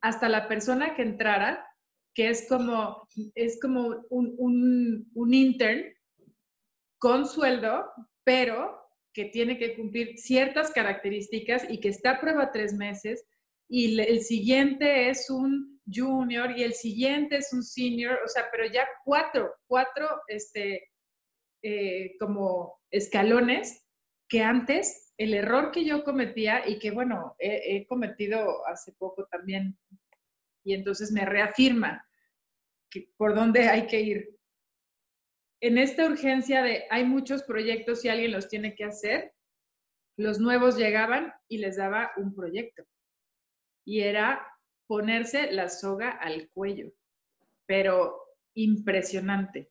[0.00, 1.64] hasta la persona que entrara,
[2.12, 5.84] que es como, es como un, un, intern
[6.98, 7.86] con sueldo,
[8.24, 8.80] pero
[9.12, 13.24] que tiene que cumplir ciertas características y que está a prueba tres meses
[13.68, 18.66] y el siguiente es un junior y el siguiente es un senior, o sea, pero
[18.66, 20.90] ya cuatro, cuatro, este,
[21.62, 23.86] eh, como escalones
[24.28, 29.78] que antes el error que yo cometía y que, bueno, he, cometido hace poco también,
[30.64, 32.06] y entonces me reafirma
[32.90, 34.38] que, por dónde hay que ir.
[35.60, 39.32] En esta urgencia de hay muchos proyectos y alguien los tiene que hacer,
[40.16, 42.84] los nuevos llegaban y les daba un proyecto.
[43.88, 44.46] Y era
[44.86, 46.92] ponerse la soga al cuello,
[47.64, 48.22] pero
[48.52, 49.70] impresionante.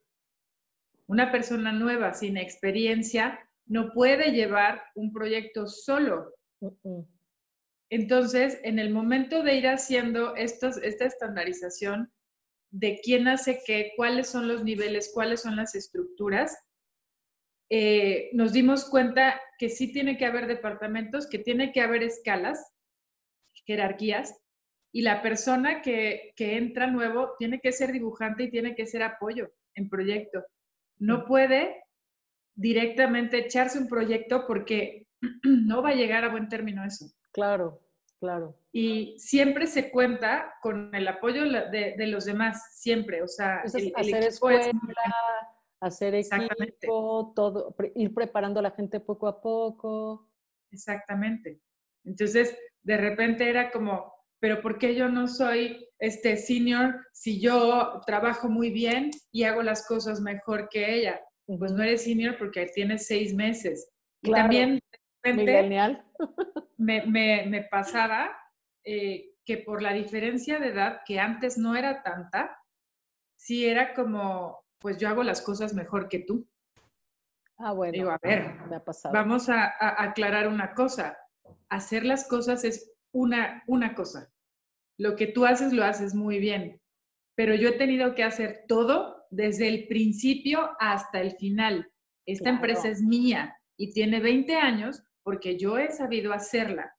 [1.06, 6.34] Una persona nueva, sin experiencia, no puede llevar un proyecto solo.
[7.90, 12.12] Entonces, en el momento de ir haciendo esta estandarización
[12.72, 16.58] de quién hace qué, cuáles son los niveles, cuáles son las estructuras,
[17.70, 22.74] eh, nos dimos cuenta que sí tiene que haber departamentos, que tiene que haber escalas,
[23.68, 24.40] jerarquías,
[24.90, 29.02] y la persona que, que entra nuevo tiene que ser dibujante y tiene que ser
[29.02, 30.42] apoyo en proyecto.
[30.96, 31.84] No puede
[32.54, 35.06] directamente echarse un proyecto porque
[35.44, 37.06] no va a llegar a buen término eso.
[37.32, 37.80] Claro,
[38.18, 38.58] claro.
[38.72, 43.22] Y siempre se cuenta con el apoyo de, los demás, siempre.
[43.22, 44.72] O sea, el, hacer escuela,
[45.80, 50.30] hacer equipo, todo, ir preparando a la gente poco a poco.
[50.70, 51.60] Exactamente.
[52.04, 58.00] Entonces, de repente era como, pero ¿por qué yo no soy este senior si yo
[58.06, 61.20] trabajo muy bien y hago las cosas mejor que ella?
[61.56, 63.90] pues no eres senior porque tienes seis meses.
[64.20, 66.02] Y también de repente,
[66.76, 68.36] me, me, me, pasaba
[68.84, 72.58] eh, que por la diferencia de edad, que antes no era tanta,
[73.36, 76.46] sí era como, pues yo hago las cosas mejor que tú.
[77.56, 77.92] Ah, bueno.
[77.92, 79.14] Digo, a ver, me ha pasado.
[79.14, 81.16] vamos a, a aclarar una cosa.
[81.68, 84.32] Hacer las cosas es una, una cosa.
[84.98, 86.80] Lo que tú haces lo haces muy bien,
[87.36, 91.90] pero yo he tenido que hacer todo desde el principio hasta el final.
[92.26, 92.56] Esta Claro.
[92.56, 96.94] empresa es mía y tiene 20 años porque yo he sabido hacerla.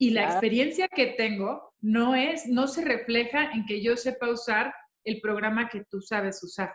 [0.00, 0.34] Y la Claro.
[0.34, 4.72] experiencia que tengo no es, no se refleja en que yo sepa usar
[5.04, 6.74] el programa que tú sabes usar,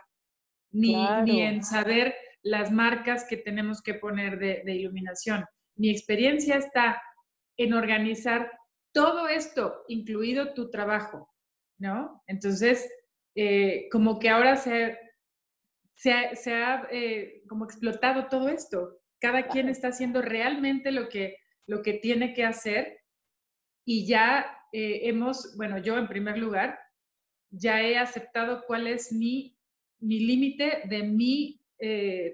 [0.72, 0.94] ni,
[1.24, 5.44] ni en saber las marcas que tenemos que poner de, de iluminación.
[5.76, 7.02] Mi experiencia está
[7.56, 8.50] en organizar
[8.92, 11.28] todo esto, incluido tu trabajo,
[11.78, 12.22] ¿no?
[12.26, 12.88] Entonces,
[13.34, 14.96] eh, como que ahora se,
[15.96, 19.00] se ha, se ha, eh, como explotado todo esto.
[19.18, 23.00] Cada quien está haciendo realmente lo que, lo que tiene que hacer
[23.84, 26.78] y ya eh, hemos, bueno, yo en primer lugar,
[27.50, 29.58] ya he aceptado cuál es mi,
[29.98, 31.60] mi límite de mi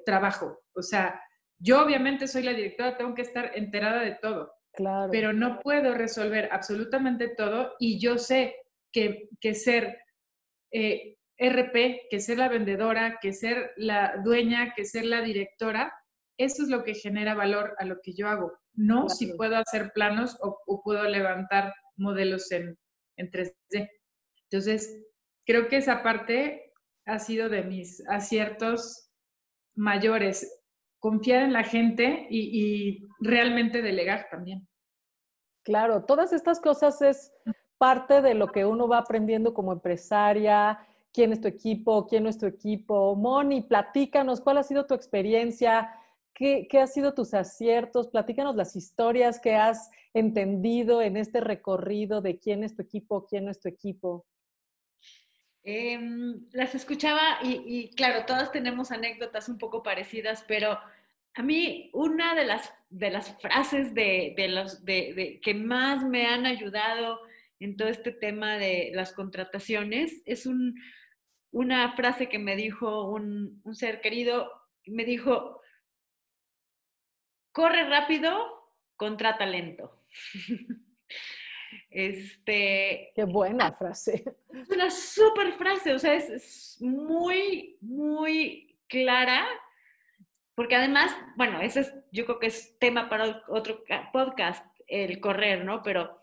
[0.07, 0.61] trabajo.
[0.75, 1.21] O sea,
[1.61, 5.11] yo obviamente soy la directora, tengo que estar enterada de todo, Claro.
[5.13, 8.57] pero no puedo resolver absolutamente todo y yo sé
[8.93, 9.99] que, que ser
[10.73, 15.93] eh, RP, que ser la vendedora, que ser la dueña, que ser la directora,
[16.39, 18.53] eso es lo que genera valor a lo que yo hago.
[18.75, 22.79] No si puedo hacer planos o, o puedo levantar modelos en,
[23.17, 23.91] en 3D.
[24.51, 25.03] Entonces,
[25.47, 26.73] creo que esa parte
[27.07, 29.11] ha sido de mis aciertos
[29.75, 30.60] mayores.
[31.01, 34.69] Confiar en la gente y, realmente delegar también.
[35.65, 37.33] Claro, todas estas cosas es
[37.79, 40.79] parte de lo que uno va aprendiendo como empresaria,
[41.13, 43.17] quién es tu equipo, quién no es tu equipo.
[43.17, 45.91] Moni, platícanos, ¿cuál ha sido tu experiencia?
[46.35, 48.09] ¿Qué, qué han sido tus aciertos?
[48.09, 53.47] Platícanos las historias que has entendido en este recorrido de quién es tu equipo, quién
[53.47, 54.27] no es tu equipo.
[55.63, 60.79] Em, las escuchaba y, y, claro, todas tenemos anécdotas un poco parecidas, pero
[61.35, 66.03] a mí una de las, de las frases de, de los, de, de, que más
[66.03, 67.21] me han ayudado
[67.61, 70.75] en todo este tema de las contrataciones es un,
[71.51, 74.51] una frase que me dijo un, un ser querido,
[74.87, 75.61] me dijo,
[77.53, 78.35] corre rápido,
[78.97, 80.03] contrata lento.
[81.91, 84.25] Este, Qué buena frase.
[84.55, 89.47] Es una súper frase, o sea, es, es, muy, muy clara,
[90.55, 93.83] porque además, bueno, ese es, yo creo que es tema para otro
[94.13, 95.83] podcast, el correr, ¿no?
[95.83, 96.21] Pero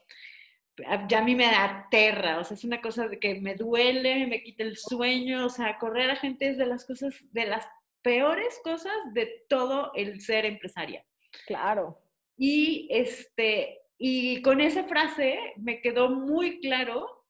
[1.10, 4.44] ya a mí me aterra, o sea, es una cosa de que me duele, me
[4.44, 7.68] quita el sueño, o sea, correr a gente es de las cosas, de las
[8.02, 11.04] peores cosas de todo el ser empresaria.
[11.46, 12.00] Claro.
[12.38, 17.26] Y este, y con esa frase me quedó muy claro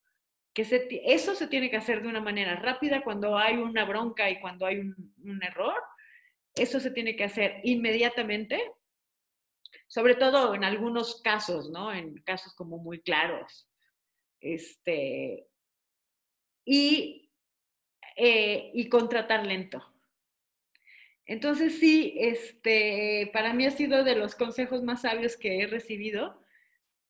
[0.53, 0.63] que
[1.05, 4.65] eso se tiene que hacer de una manera rápida cuando hay una bronca y cuando
[4.65, 5.79] hay un, un, error.
[6.55, 8.59] Eso se tiene que hacer inmediatamente,
[9.87, 11.93] sobre todo en algunos casos, ¿no?
[11.93, 13.69] En casos como muy claros.
[14.41, 15.47] Este,
[16.65, 17.29] y,
[18.15, 19.85] eh, y contratar lento.
[21.27, 26.41] Entonces sí, este, para mí ha sido de los consejos más sabios que he recibido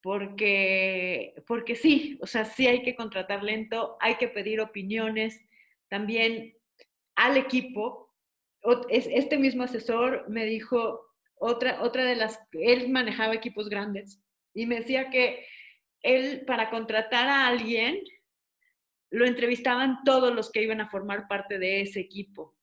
[0.08, 5.44] porque, porque sí, o sea, sí hay que contratar lento, hay que pedir opiniones
[5.90, 6.56] también
[7.18, 8.16] al equipo.
[8.90, 11.02] Este mismo asesor me dijo,
[11.38, 15.46] otra, otra de las, él manejaba equipos grandes y me decía que
[16.02, 18.02] él para contratar a alguien
[19.12, 22.56] lo entrevistaban todos los que iban a formar parte de ese equipo.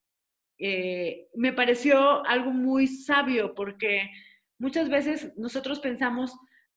[0.57, 4.11] Eh, me pareció algo muy sabio porque
[4.59, 6.34] muchas veces nosotros pensamos,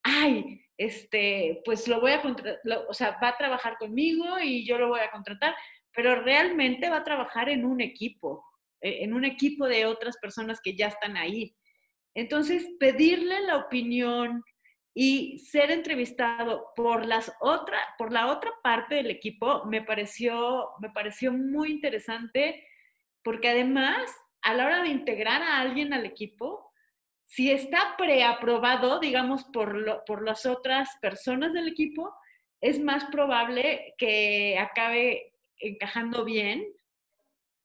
[0.08, 4.78] ay, este, pues lo voy a contratar, o sea, va a trabajar conmigo y yo
[4.78, 5.56] lo voy a contratar,
[5.94, 8.44] pero realmente va a trabajar en un equipo,
[8.82, 11.56] eh, en un equipo de otras personas que ya están ahí.
[12.14, 14.44] Entonces, pedirle la opinión
[14.94, 20.90] y ser entrevistado por, las otra, por la otra parte del equipo me pareció, me
[20.90, 22.66] pareció muy interesante
[23.24, 24.10] porque además,
[24.42, 26.67] a la hora de integrar a alguien al equipo,
[27.28, 32.14] si está preaprobado, digamos, por, lo, por las otras personas del equipo,
[32.62, 36.66] es más probable que acabe encajando bien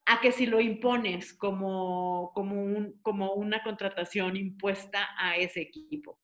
[0.04, 6.18] a que si lo impones como, como, un, como una contratación impuesta a ese equipo.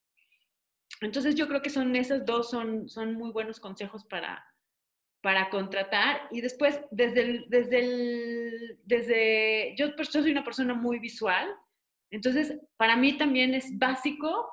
[1.00, 4.44] Entonces yo creo que son esos dos, son, son muy buenos consejos para,
[5.22, 6.22] para contratar.
[6.32, 11.48] Y después, desde el, desde el, desde, yo, pues, yo soy una persona muy visual,
[12.10, 14.50] entonces, para mí también es básico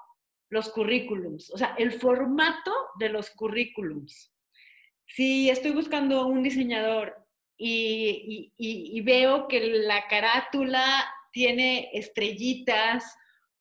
[0.50, 4.34] los currículums, o sea, el formato de los currículums.
[5.08, 7.16] Si estoy buscando un diseñador
[7.58, 13.18] y, veo que la carátula tiene estrellitas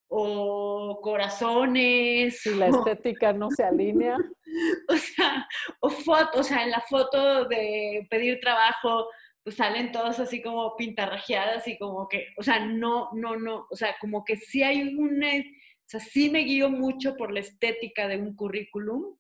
[0.09, 2.41] o corazones.
[2.41, 4.17] Si la estética no se alinea.
[4.89, 5.49] o sea,
[5.81, 9.09] o foto, o sea, en la foto de pedir trabajo,
[9.45, 13.77] pues salen todos así como pintarrajeadas y como que, o sea, no, no, no, o
[13.77, 18.09] sea, como que sí hay una, o sea, sí me guío mucho por la estética
[18.09, 19.17] de un currículum.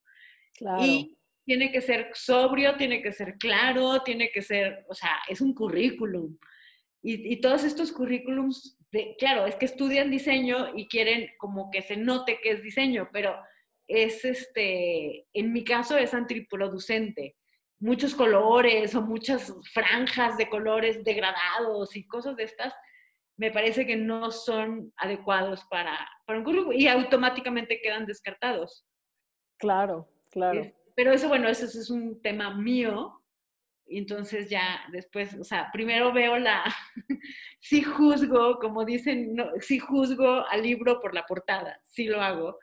[0.54, 0.82] Claro.
[0.82, 5.42] Y tiene que ser sobrio, tiene que ser claro, tiene que ser, o sea, es
[5.42, 6.38] un currículum.
[7.06, 11.98] Y, todos estos currículums, de, claro, es que estudian diseño y quieren como que se
[11.98, 13.36] note que es diseño, pero
[13.86, 17.36] es este, en mi caso es antiproducente.
[17.84, 22.74] Muchos colores o muchas franjas de colores degradados y cosas de estas,
[23.36, 28.86] me parece que no son adecuados para, para un currículum y automáticamente quedan descartados.
[29.58, 33.20] Claro, claro pero eso, bueno, eso, es un tema mío.
[33.86, 36.64] Y entonces ya después, o sea, primero veo la,
[37.60, 42.58] sí juzgo, como dicen, no, sí juzgo al libro por la portada, sí lo hago,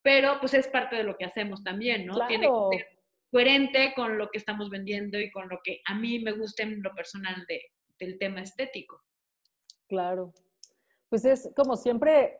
[0.00, 2.24] pero pues es parte de lo que hacemos también, ¿no?
[2.28, 2.99] Tiene que ser
[3.30, 6.82] coherente con lo que estamos vendiendo y con lo que a mí me gusta en
[6.82, 7.62] lo personal de,
[7.98, 9.00] del tema estético.
[9.88, 10.32] Claro.
[11.08, 12.38] Pues es como siempre,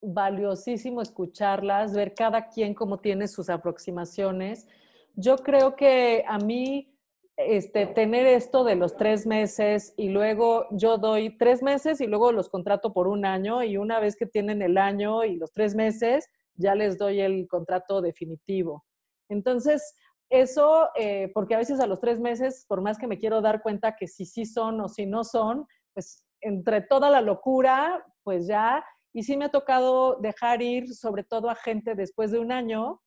[0.00, 4.66] valiosísimo escucharlas, ver cada quien cómo tiene sus aproximaciones.
[5.14, 6.92] Yo creo que a mí,
[7.36, 12.32] este, tener esto de los tres meses y luego yo doy tres meses y luego
[12.32, 15.74] los contrato por un año y una vez que tienen el año y los tres
[15.74, 18.84] meses, ya les doy el contrato definitivo.
[19.28, 19.96] Entonces,
[20.32, 23.62] eso, eh, porque a veces a los tres meses, por más que me quiero dar
[23.62, 28.46] cuenta que si sí son o si no son, pues entre toda la locura, pues
[28.46, 32.50] ya y sí me ha tocado dejar ir sobre todo a gente después de un
[32.50, 33.02] año,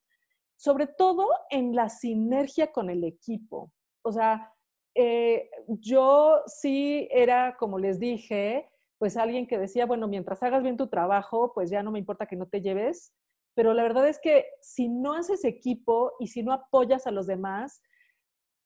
[0.56, 3.72] sobre todo en la sinergia con el equipo.
[4.03, 4.53] O sea,
[4.93, 8.69] eh, yo sí era, como les dije,
[8.99, 12.27] pues alguien que decía, bueno, mientras hagas bien tu trabajo, pues ya no me importa
[12.27, 13.14] que no te lleves.
[13.56, 17.26] Pero la verdad es que si no haces equipo y si no apoyas a los
[17.26, 17.82] demás,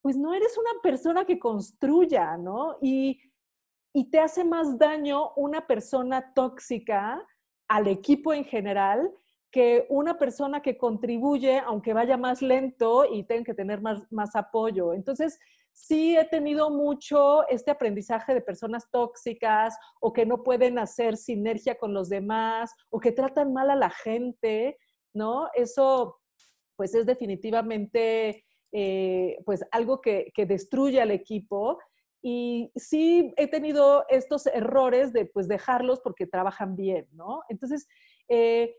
[0.01, 2.77] pues no eres una persona que construya, ¿no?
[2.81, 3.21] Y
[3.93, 7.25] y te hace más daño una persona tóxica
[7.67, 9.11] al equipo en general
[9.51, 14.35] que una persona que contribuye, aunque vaya más lento y tenga que tener más, más
[14.35, 14.93] apoyo.
[14.93, 15.39] Entonces,
[15.73, 21.77] sí he tenido mucho este aprendizaje de personas tóxicas o que no pueden hacer sinergia
[21.77, 24.77] con los demás o que tratan mal a la gente,
[25.13, 25.49] ¿no?
[25.53, 26.19] Eso,
[26.75, 31.79] pues es definitivamente, eh, pues algo que, que destruye al equipo
[32.21, 37.43] y sí he tenido estos errores de pues dejarlos porque trabajan bien, ¿no?
[37.47, 37.87] Entonces,
[38.27, 38.75] eh,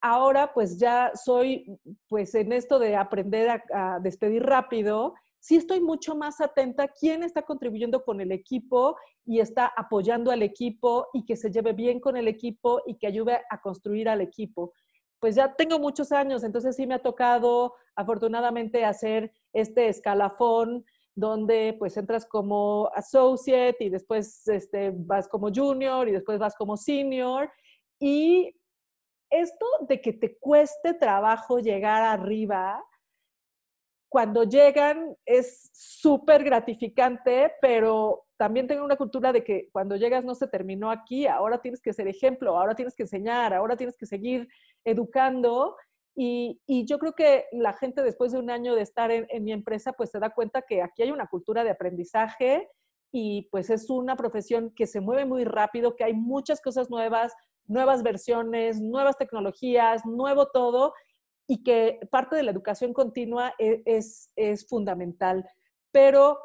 [0.00, 1.78] ahora pues ya soy
[2.08, 7.24] pues en esto de aprender a, despedir rápido, sí estoy mucho más atenta a quién
[7.24, 8.96] está contribuyendo con el equipo
[9.26, 13.08] y está apoyando al equipo y que se lleve bien con el equipo y que
[13.08, 14.72] ayude a construir al equipo.
[15.18, 21.74] Pues ya tengo muchos años, entonces sí me ha tocado afortunadamente hacer este escalafón donde
[21.76, 27.50] pues entras como associate y después este, vas como junior y después vas como senior.
[27.98, 28.54] Y
[29.28, 32.80] esto de que te cueste trabajo llegar arriba,
[34.12, 40.34] cuando llegan es súper gratificante, pero también tengo una cultura de que cuando llegas no
[40.34, 44.04] se terminó aquí, ahora tienes que ser ejemplo, ahora tienes que enseñar, ahora tienes que
[44.04, 44.48] seguir
[44.84, 45.76] educando.
[46.14, 49.94] Y, yo creo que la gente después de un año de estar en, mi empresa,
[49.94, 52.68] pues se da cuenta que aquí hay una cultura de aprendizaje
[53.14, 57.32] y pues es una profesión que se mueve muy rápido, que hay muchas cosas nuevas,
[57.64, 60.92] nuevas versiones, nuevas tecnologías, nuevo todo
[61.52, 65.46] y que parte de la educación continua e, es, es fundamental.
[65.90, 66.38] Pero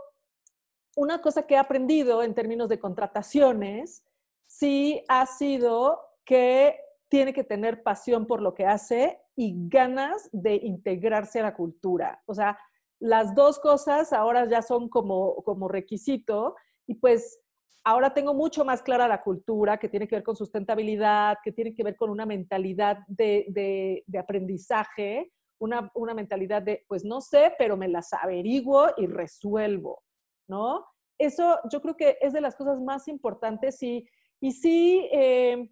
[0.98, 4.04] una cosa que he aprendido en términos de contrataciones,
[4.48, 6.78] sí ha sido que
[7.08, 12.22] tiene que tener pasión por lo que hace y ganas de integrarse a la cultura.
[12.26, 12.60] O sea,
[13.00, 17.40] las dos cosas ahora ya son como, como requisito y pues
[17.88, 21.73] ahora tengo mucho más clara la cultura que tiene que ver con sustentabilidad, que tiene
[21.73, 27.77] que ver con una mentalidad de, aprendizaje, una, una, mentalidad de, pues no sé, pero
[27.77, 30.03] me las averiguo y resuelvo,
[30.49, 30.85] ¿no?
[31.18, 34.06] Eso yo creo que es de las cosas más importantes y,
[34.41, 35.72] y sí, eh,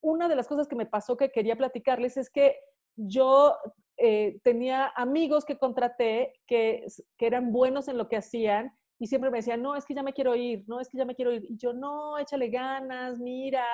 [0.00, 2.56] una de las cosas que me pasó que quería platicarles es que
[2.94, 3.56] yo
[3.96, 6.86] eh, tenía amigos que contraté que,
[7.18, 10.02] que, eran buenos en lo que hacían y siempre me decían, no, es que ya
[10.02, 11.44] me quiero ir, no, es que ya me quiero ir.
[11.48, 13.64] Y yo, no, échale ganas, mira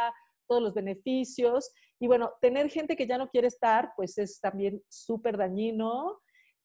[0.48, 1.72] todos los beneficios.
[2.00, 6.20] Y bueno, tener gente que ya no quiere estar, pues es también súper dañino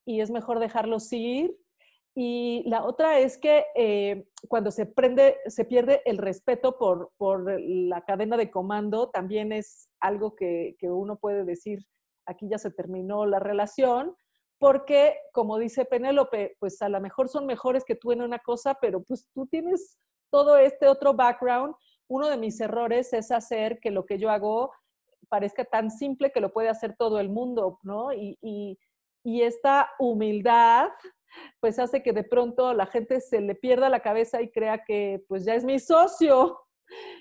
[0.05, 1.55] y es mejor dejarlos ir.
[2.15, 7.61] Y la otra es que eh, cuando se, prende, se pierde el respeto por, por,
[7.61, 11.85] la cadena de comando, también es algo que, que uno puede decir,
[12.25, 14.15] aquí ya se terminó la relación,
[14.59, 18.77] porque como dice Penélope, pues a lo mejor son mejores que tú en una cosa,
[18.81, 19.97] pero pues tú tienes
[20.31, 21.75] todo este otro background.
[22.07, 24.71] Uno de mis errores es hacer que lo que yo hago
[25.29, 28.13] parezca tan simple que lo puede hacer todo el mundo, ¿no?
[28.13, 28.79] Y, y,
[29.23, 30.89] y esta humildad,
[31.59, 35.23] pues hace que de pronto la gente se le pierda la cabeza y crea que
[35.27, 36.59] pues ya es mi socio.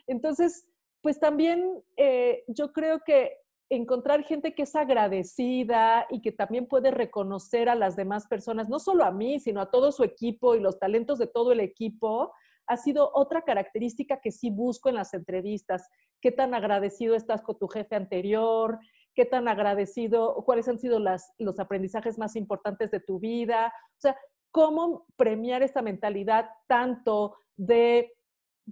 [0.06, 0.68] Entonces,
[1.02, 3.36] pues también eh, yo creo que
[3.68, 8.78] encontrar gente que es agradecida y que también puede reconocer a las demás personas, no
[8.78, 12.32] solo a mí, sino a todo su equipo y los talentos de todo el equipo,
[12.68, 15.88] ha sido otra característica que sí busco en las entrevistas.
[16.20, 18.78] ¿Qué tan agradecido estás con tu jefe anterior?
[19.14, 20.34] ¿Qué tan agradecido?
[20.44, 23.68] ¿Cuáles han sido las, los aprendizajes más importantes de tu vida?
[23.68, 24.16] O sea,
[24.50, 28.12] ¿cómo premiar esta mentalidad tanto de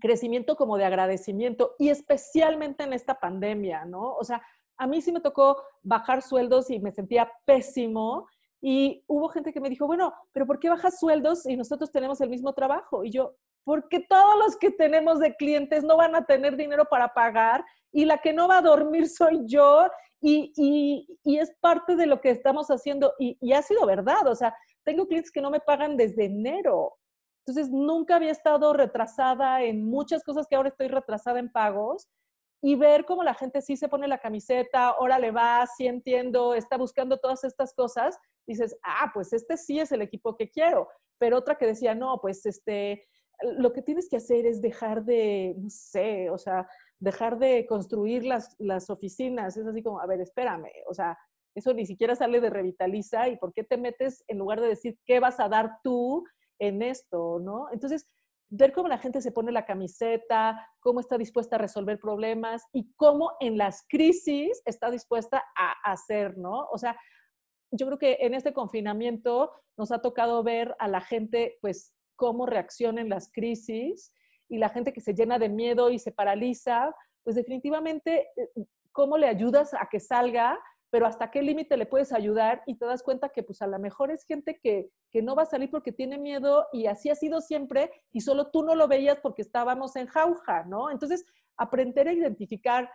[0.00, 4.14] crecimiento como de agradecimiento y especialmente en esta pandemia, ¿no?
[4.14, 4.42] O sea,
[4.76, 8.26] a mí sí me tocó bajar sueldos y me sentía pésimo
[8.60, 12.20] y hubo gente que me dijo, bueno, pero ¿por qué bajas sueldos y nosotros tenemos
[12.20, 13.04] el mismo trabajo?
[13.04, 17.12] Y yo, porque todos los que tenemos de clientes no van a tener dinero para
[17.12, 19.86] pagar y la que no va a dormir soy yo
[20.20, 24.34] y, y, es parte de lo que estamos haciendo y, y, ha sido verdad, o
[24.34, 26.94] sea, tengo clientes que no me pagan desde enero.
[27.46, 32.08] Entonces, nunca había estado retrasada en muchas cosas que ahora estoy retrasada en pagos
[32.66, 36.54] y ver cómo la gente sí se pone la camiseta, ahora le va, sí entiendo,
[36.54, 40.88] está buscando todas estas cosas, dices, ah, pues este sí es el equipo que quiero.
[41.18, 43.06] Pero otra que decía, no, pues este,
[43.58, 46.66] lo que tienes que hacer es dejar de, no sé, o sea,
[46.98, 49.58] dejar de construir las, las oficinas.
[49.58, 51.18] Es así como, a ver, espérame, o sea,
[51.54, 54.98] eso ni siquiera sale de Revitaliza y por qué te metes en lugar de decir
[55.04, 56.24] qué vas a dar tú
[56.58, 57.66] en esto, ¿no?
[57.72, 58.06] Entonces,
[58.56, 62.92] ver cómo la gente se pone la camiseta, cómo está dispuesta a resolver problemas y
[62.94, 66.66] cómo en las crisis está dispuesta a hacer, ¿no?
[66.70, 66.96] O sea,
[67.72, 72.46] yo creo que en este confinamiento nos ha tocado ver a la gente, pues, cómo
[72.46, 74.14] reacciona en las crisis
[74.48, 76.94] y la gente que se llena de miedo y se paraliza,
[77.24, 80.60] pues definitivamente, eh, ¿cómo le ayudas a que salga?
[80.94, 83.80] Pero hasta qué límite le puedes ayudar y te das cuenta que pues a lo
[83.80, 87.16] mejor es gente que, que no va a salir porque tiene miedo y así ha
[87.16, 90.92] sido siempre y solo tú no lo veías porque estábamos en jauja, ¿no?
[90.92, 91.24] Entonces,
[91.56, 92.88] aprender a identificar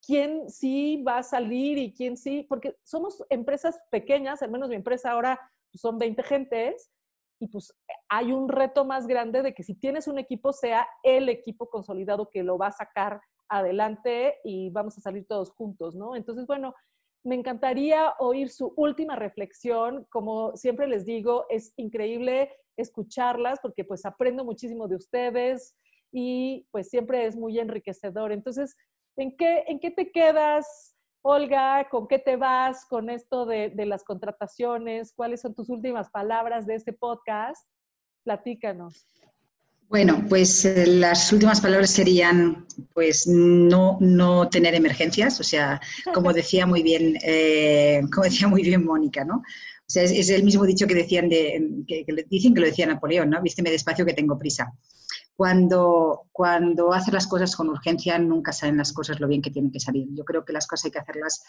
[0.00, 4.76] quién sí va a salir y quién sí, porque somos empresas pequeñas, al menos mi
[4.76, 5.38] empresa ahora
[5.70, 6.90] pues, son 20 gentes,
[7.38, 7.74] y pues
[8.08, 12.30] hay un reto más grande de que si tienes un equipo, sea el equipo consolidado
[12.30, 13.20] que lo va a sacar
[13.50, 16.16] adelante y vamos a salir todos juntos, ¿no?
[16.16, 16.74] Entonces, bueno,
[17.24, 20.06] me encantaría oír su última reflexión.
[20.10, 25.76] Como siempre les digo, es increíble escucharlas porque pues aprendo muchísimo de ustedes
[26.10, 28.32] y pues siempre es muy enriquecedor.
[28.32, 28.76] Entonces,
[29.16, 30.96] ¿en qué, en qué te quedas?
[31.24, 35.12] Olga, ¿con qué te vas con esto de, las contrataciones?
[35.14, 37.68] ¿Cuáles son tus últimas palabras de este podcast?
[38.24, 39.06] Platícanos.
[39.92, 45.82] Bueno, pues eh, las últimas palabras serían, pues no, no tener emergencias, o sea,
[46.14, 49.36] como decía muy bien, eh, como decía muy bien Mónica, ¿no?
[49.36, 52.86] O sea, es, el mismo dicho que decían de, que, que, dicen que lo decía
[52.86, 53.42] Napoleón, ¿no?
[53.42, 54.72] Vísteme despacio que tengo prisa
[55.34, 59.72] cuando, cuando haces las cosas con urgencia nunca salen las cosas lo bien que tienen
[59.72, 60.08] que salir.
[60.14, 61.42] Yo creo que las cosas hay que hacerlas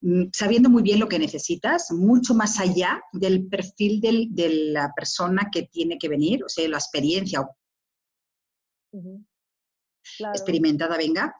[0.00, 4.92] mm, sabiendo muy bien lo que necesitas, mucho más allá del perfil del, de la
[4.96, 7.46] persona que tiene que venir, o sea, la experiencia
[10.32, 11.34] experimentada venga,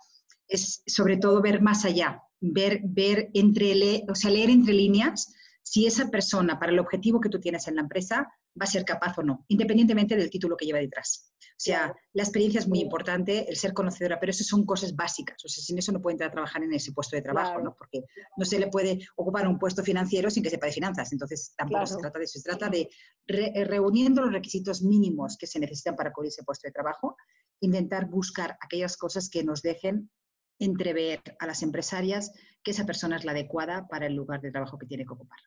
[0.49, 5.87] es sobre todo ver más allá, ver, ver entre, o sea, leer entre líneas si
[5.87, 8.29] esa persona, para el objetivo que tú tienes en la empresa,
[8.61, 11.33] va a ser capaz o no, independientemente del título que lleva detrás.
[11.41, 15.43] O sea, la experiencia es muy importante, el ser conocedora, pero eso son cosas básicas.
[15.45, 17.75] O sea, sin eso no puede entrar a trabajar en ese puesto de trabajo, ¿no?
[17.75, 18.05] Porque
[18.37, 21.13] no se le puede ocupar un puesto financiero sin que sepa de finanzas.
[21.13, 22.39] Entonces, tampoco se trata de eso.
[22.39, 22.89] Se trata de,
[23.27, 27.17] eh, reuniendo los requisitos mínimos que se necesitan para cubrir ese puesto de trabajo,
[27.61, 30.11] intentar buscar aquellas cosas que nos dejen
[30.59, 32.33] entrever a las empresarias
[32.63, 35.39] que esa persona es la adecuada para el lugar de trabajo que tiene que ocupar.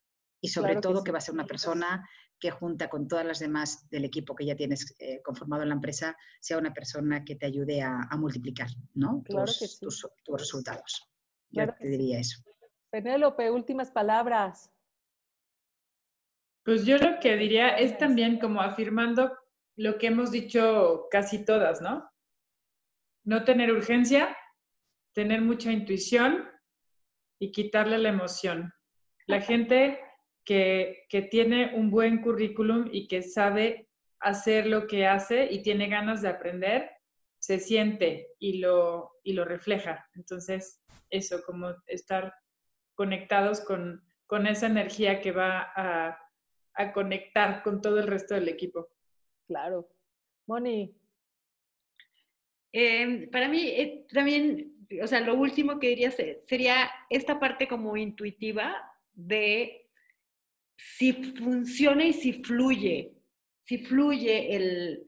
[0.42, 2.08] Y sobre todo que va a ser una persona
[2.40, 5.76] que junta con todas las demás del equipo que ya tienes eh, conformado en la
[5.76, 9.24] empresa, sea una persona que te ayude a, multiplicar ¿no?
[9.26, 10.08] tus, tus,
[10.38, 11.10] resultados.
[11.50, 12.44] Yo te diría eso.
[12.92, 14.72] Penélope, últimas palabras.
[16.64, 19.36] Pues yo lo que diría es también como afirmando
[19.78, 22.10] lo que hemos dicho casi todas, ¿no?
[23.24, 24.36] No tener urgencia,
[25.14, 26.50] tener mucha intuición
[27.40, 28.74] y quitarle la emoción.
[29.28, 30.00] La gente
[30.44, 33.90] que, que tiene un buen currículum y que sabe
[34.20, 36.90] hacer lo que hace y tiene ganas de aprender,
[37.40, 40.10] se siente y lo, y lo refleja.
[40.16, 42.34] Entonces, eso, como estar
[42.96, 46.18] conectados con, con esa energía que va a,
[46.74, 48.90] a, conectar con todo el resto del equipo.
[49.48, 49.90] Claro.
[50.46, 50.94] Moni.
[52.74, 57.98] Eh, para mí eh, también, o sea, lo último que diría sería esta parte como
[57.98, 58.76] intuitiva
[59.14, 59.88] de
[60.78, 63.14] si funciona y si fluye,
[63.64, 65.08] si fluye el,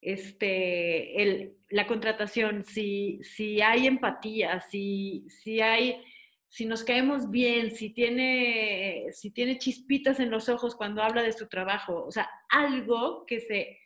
[0.00, 6.00] este, el, la contratación, si, si hay empatía, si, si hay,
[6.48, 11.32] si nos caemos bien, si tiene, si tiene chispitas en los ojos cuando habla de
[11.32, 13.78] su trabajo, o sea, algo que se,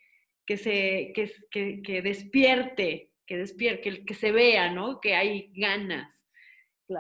[0.47, 5.01] que se, que, que, despierte, que despierte, que, se vea, ¿no?
[5.01, 6.24] Que hay ganas.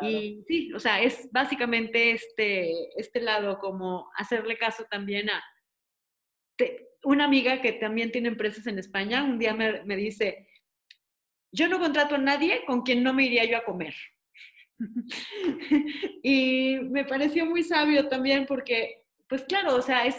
[0.00, 5.44] Y sí, o sea, es básicamente este, este lado como hacerle caso también a,
[7.04, 10.48] una amiga que también tiene empresas en España, un día me, me dice,
[11.52, 13.94] yo no contrato a nadie con quien no me iría yo a comer.
[16.22, 20.16] y me pareció muy sabio también porque, pues claro, o sea, es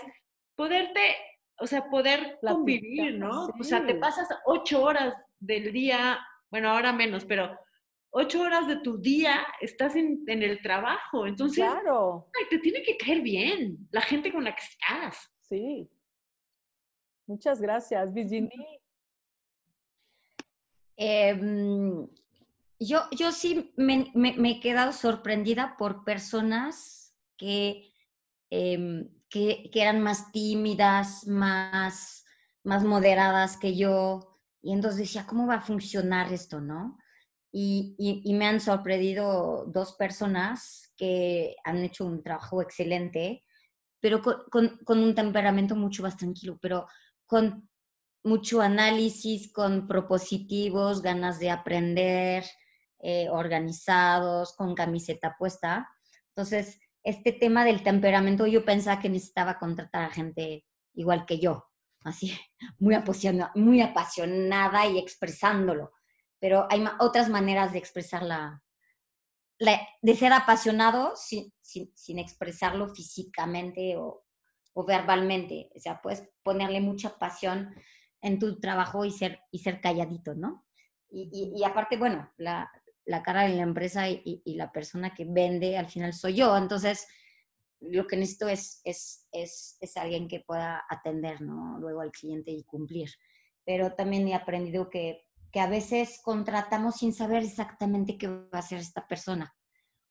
[0.56, 1.02] poderte,
[1.60, 3.48] o sea, poder convivir, ¿no?
[3.60, 6.19] O sea, te pasas ocho horas del día,
[6.49, 7.57] bueno, ahora menos, pero
[8.11, 11.26] ocho horas de tu día estás en, en el trabajo.
[11.26, 12.30] Entonces, claro.
[12.49, 15.31] te tiene que caer bien la gente con la que estás.
[15.41, 15.90] Sí.
[17.26, 18.81] Muchas gracias, Virginie.
[20.95, 22.07] Em,
[22.80, 27.91] yo, yo sí me, he quedado sorprendida por personas que,
[28.50, 32.26] em, que, eran más tímidas, más,
[32.64, 34.40] más moderadas que yo.
[34.62, 36.98] Y entonces decía, ¿cómo va a funcionar esto, no?
[37.52, 37.95] Y,
[38.26, 43.44] y, me han sorprendido dos personas que han hecho un trabajo excelente,
[44.00, 46.88] pero con, con, con, un temperamento mucho más tranquilo, pero
[47.28, 47.70] con
[48.24, 52.44] mucho análisis, con propositivos, ganas de aprender,
[53.05, 55.89] eh, organizados, con camiseta puesta.
[56.30, 61.69] Entonces, este tema del temperamento, yo pensaba que necesitaba contratar a gente igual que yo,
[62.05, 62.31] así,
[62.80, 65.91] muy apasionada, muy apasionada y expresándolo.
[66.39, 68.63] Pero hay otras maneras de expresar la,
[69.59, 74.23] de ser apasionado sin, sin expresarlo físicamente o,
[74.73, 75.69] o verbalmente.
[75.75, 77.75] O sea, puedes ponerle mucha pasión
[78.21, 80.65] en tu trabajo y ser, y ser calladito, ¿no?
[81.09, 82.71] Y, y, aparte, bueno, la,
[83.05, 86.55] la, cara de la empresa y, y, la persona que vende al final soy yo.
[86.57, 87.07] Entonces,
[87.80, 91.77] lo que necesito es, es, es, es, alguien que pueda atender, ¿no?
[91.80, 93.09] Luego al cliente y cumplir.
[93.65, 98.59] Pero también he aprendido que, que a veces contratamos sin saber exactamente qué va a
[98.59, 99.53] hacer esta persona,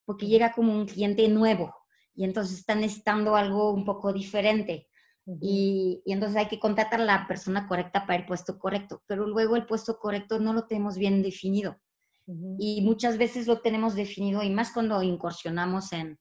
[0.05, 1.75] porque llega como un cliente nuevo
[2.15, 4.87] y entonces está necesitando algo un poco diferente.
[5.25, 9.25] y, y, entonces hay que contratar a la persona correcta para el puesto correcto, pero
[9.25, 11.77] luego el puesto correcto no lo tenemos bien definido.
[12.25, 16.17] Y muchas veces lo tenemos definido, y más cuando incursionamos en,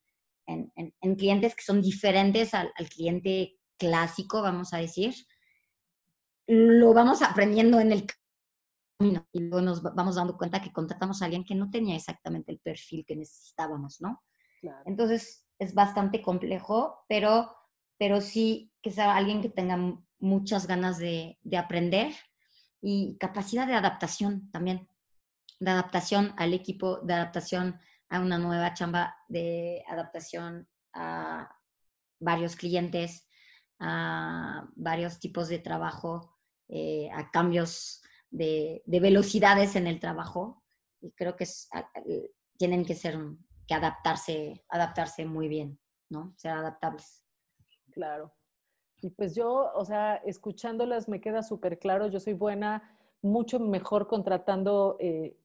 [0.46, 5.14] en, en, clientes que son diferentes al, al, cliente clásico, vamos a decir,
[6.46, 8.06] lo vamos aprendiendo en el
[8.98, 12.52] camino y luego nos vamos dando cuenta que contratamos a alguien que no tenía exactamente
[12.52, 14.22] el perfil que necesitábamos, ¿no?
[14.84, 17.52] Entonces, es bastante complejo, pero,
[17.98, 19.76] pero sí que sea alguien que tenga
[20.18, 22.12] muchas ganas de, de aprender
[22.80, 24.88] y capacidad de adaptación también,
[25.62, 27.78] de adaptación al equipo, de adaptación
[28.08, 31.56] a una nueva chamba, de adaptación a
[32.18, 33.28] varios clientes,
[33.78, 36.36] a varios tipos de trabajo,
[36.68, 40.64] eh, a cambios de, de, velocidades en el trabajo.
[41.00, 41.68] Y creo que es,
[42.56, 43.16] tienen que ser
[43.68, 45.78] que adaptarse, adaptarse muy bien,
[46.08, 46.34] ¿no?
[46.36, 47.24] Ser adaptables.
[47.92, 48.34] Claro.
[49.00, 54.08] Y pues yo, o sea, escuchándolas me queda súper claro, yo soy buena, mucho mejor
[54.08, 55.36] contratando eh,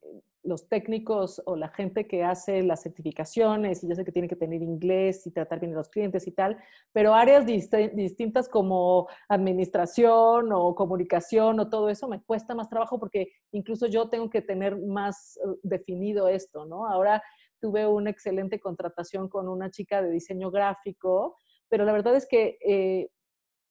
[0.48, 4.36] los técnicos o la gente que hace las certificaciones y ya sé que tiene que
[4.36, 6.58] tener inglés y tratar bien a los clientes y tal,
[6.94, 13.34] pero áreas distintas como administración o comunicación o todo eso me cuesta más trabajo porque
[13.52, 16.88] incluso yo tengo que tener más eh, definido esto, ¿no?
[16.88, 17.22] Ahora
[17.60, 21.36] tuve una excelente contratación con una chica de diseño gráfico,
[21.68, 23.10] pero la verdad es que eh,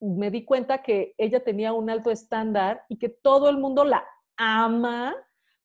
[0.06, 4.04] me di cuenta que ella tenía un alto estándar y que todo el mundo la
[4.36, 5.14] ama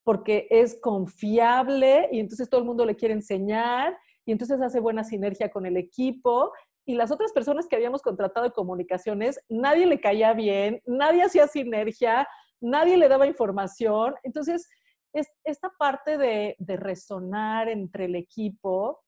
[0.04, 5.04] porque es confiable y entonces todo el mundo le quiere enseñar y entonces hace buena
[5.04, 6.52] sinergia con el equipo.
[6.86, 11.48] Y las otras personas que habíamos contratado de comunicaciones, nadie le caía bien, nadie hacía
[11.48, 12.28] sinergia,
[12.60, 14.16] nadie le daba información.
[14.24, 14.68] Entonces,
[15.14, 19.00] es esta parte de, resonar entre el equipo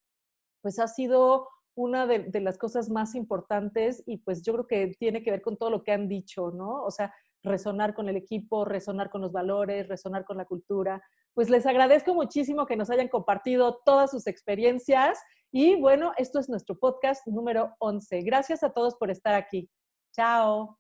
[0.62, 5.24] pues ha sido una de, las cosas más importantes y pues yo creo que tiene
[5.24, 6.84] que ver con todo lo que han dicho, ¿no?
[6.84, 11.02] O sea, resonar con el equipo, resonar con los valores, resonar con la cultura.
[11.34, 15.20] Pues les agradezco muchísimo que nos hayan compartido todas sus experiencias
[15.52, 18.22] y bueno, esto es nuestro podcast número 11.
[18.22, 19.70] Gracias a todos por estar aquí.
[20.16, 20.78] Chao.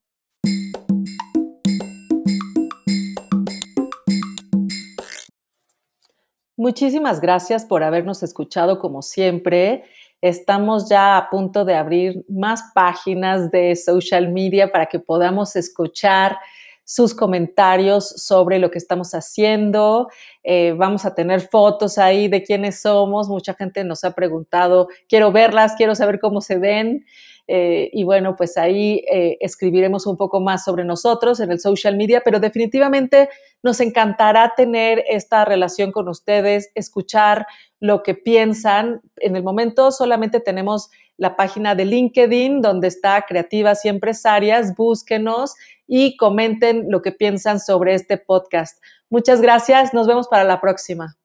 [6.55, 9.83] Muchísimas gracias por habernos escuchado como siempre.
[10.23, 16.37] Estamos ya a punto de abrir más páginas de social media para que podamos escuchar
[16.83, 20.09] sus comentarios sobre lo que estamos haciendo.
[20.43, 23.29] Eh, vamos a tener fotos ahí de quiénes somos.
[23.29, 27.05] Mucha gente nos ha preguntado, quiero verlas, quiero saber cómo se ven.
[27.47, 31.97] Eh, y bueno, pues ahí eh, escribiremos un poco más sobre nosotros en el social
[31.97, 33.29] media, pero definitivamente
[33.61, 37.45] nos encantará tener esta relación con ustedes, escuchar
[37.81, 39.01] lo que piensan.
[39.17, 44.75] En el momento solamente tenemos la página de LinkedIn donde está Creativas y Empresarias.
[44.75, 45.55] Búsquenos
[45.87, 48.81] y comenten lo que piensan sobre este podcast.
[49.09, 49.93] Muchas gracias.
[49.93, 51.17] Nos vemos para la próxima.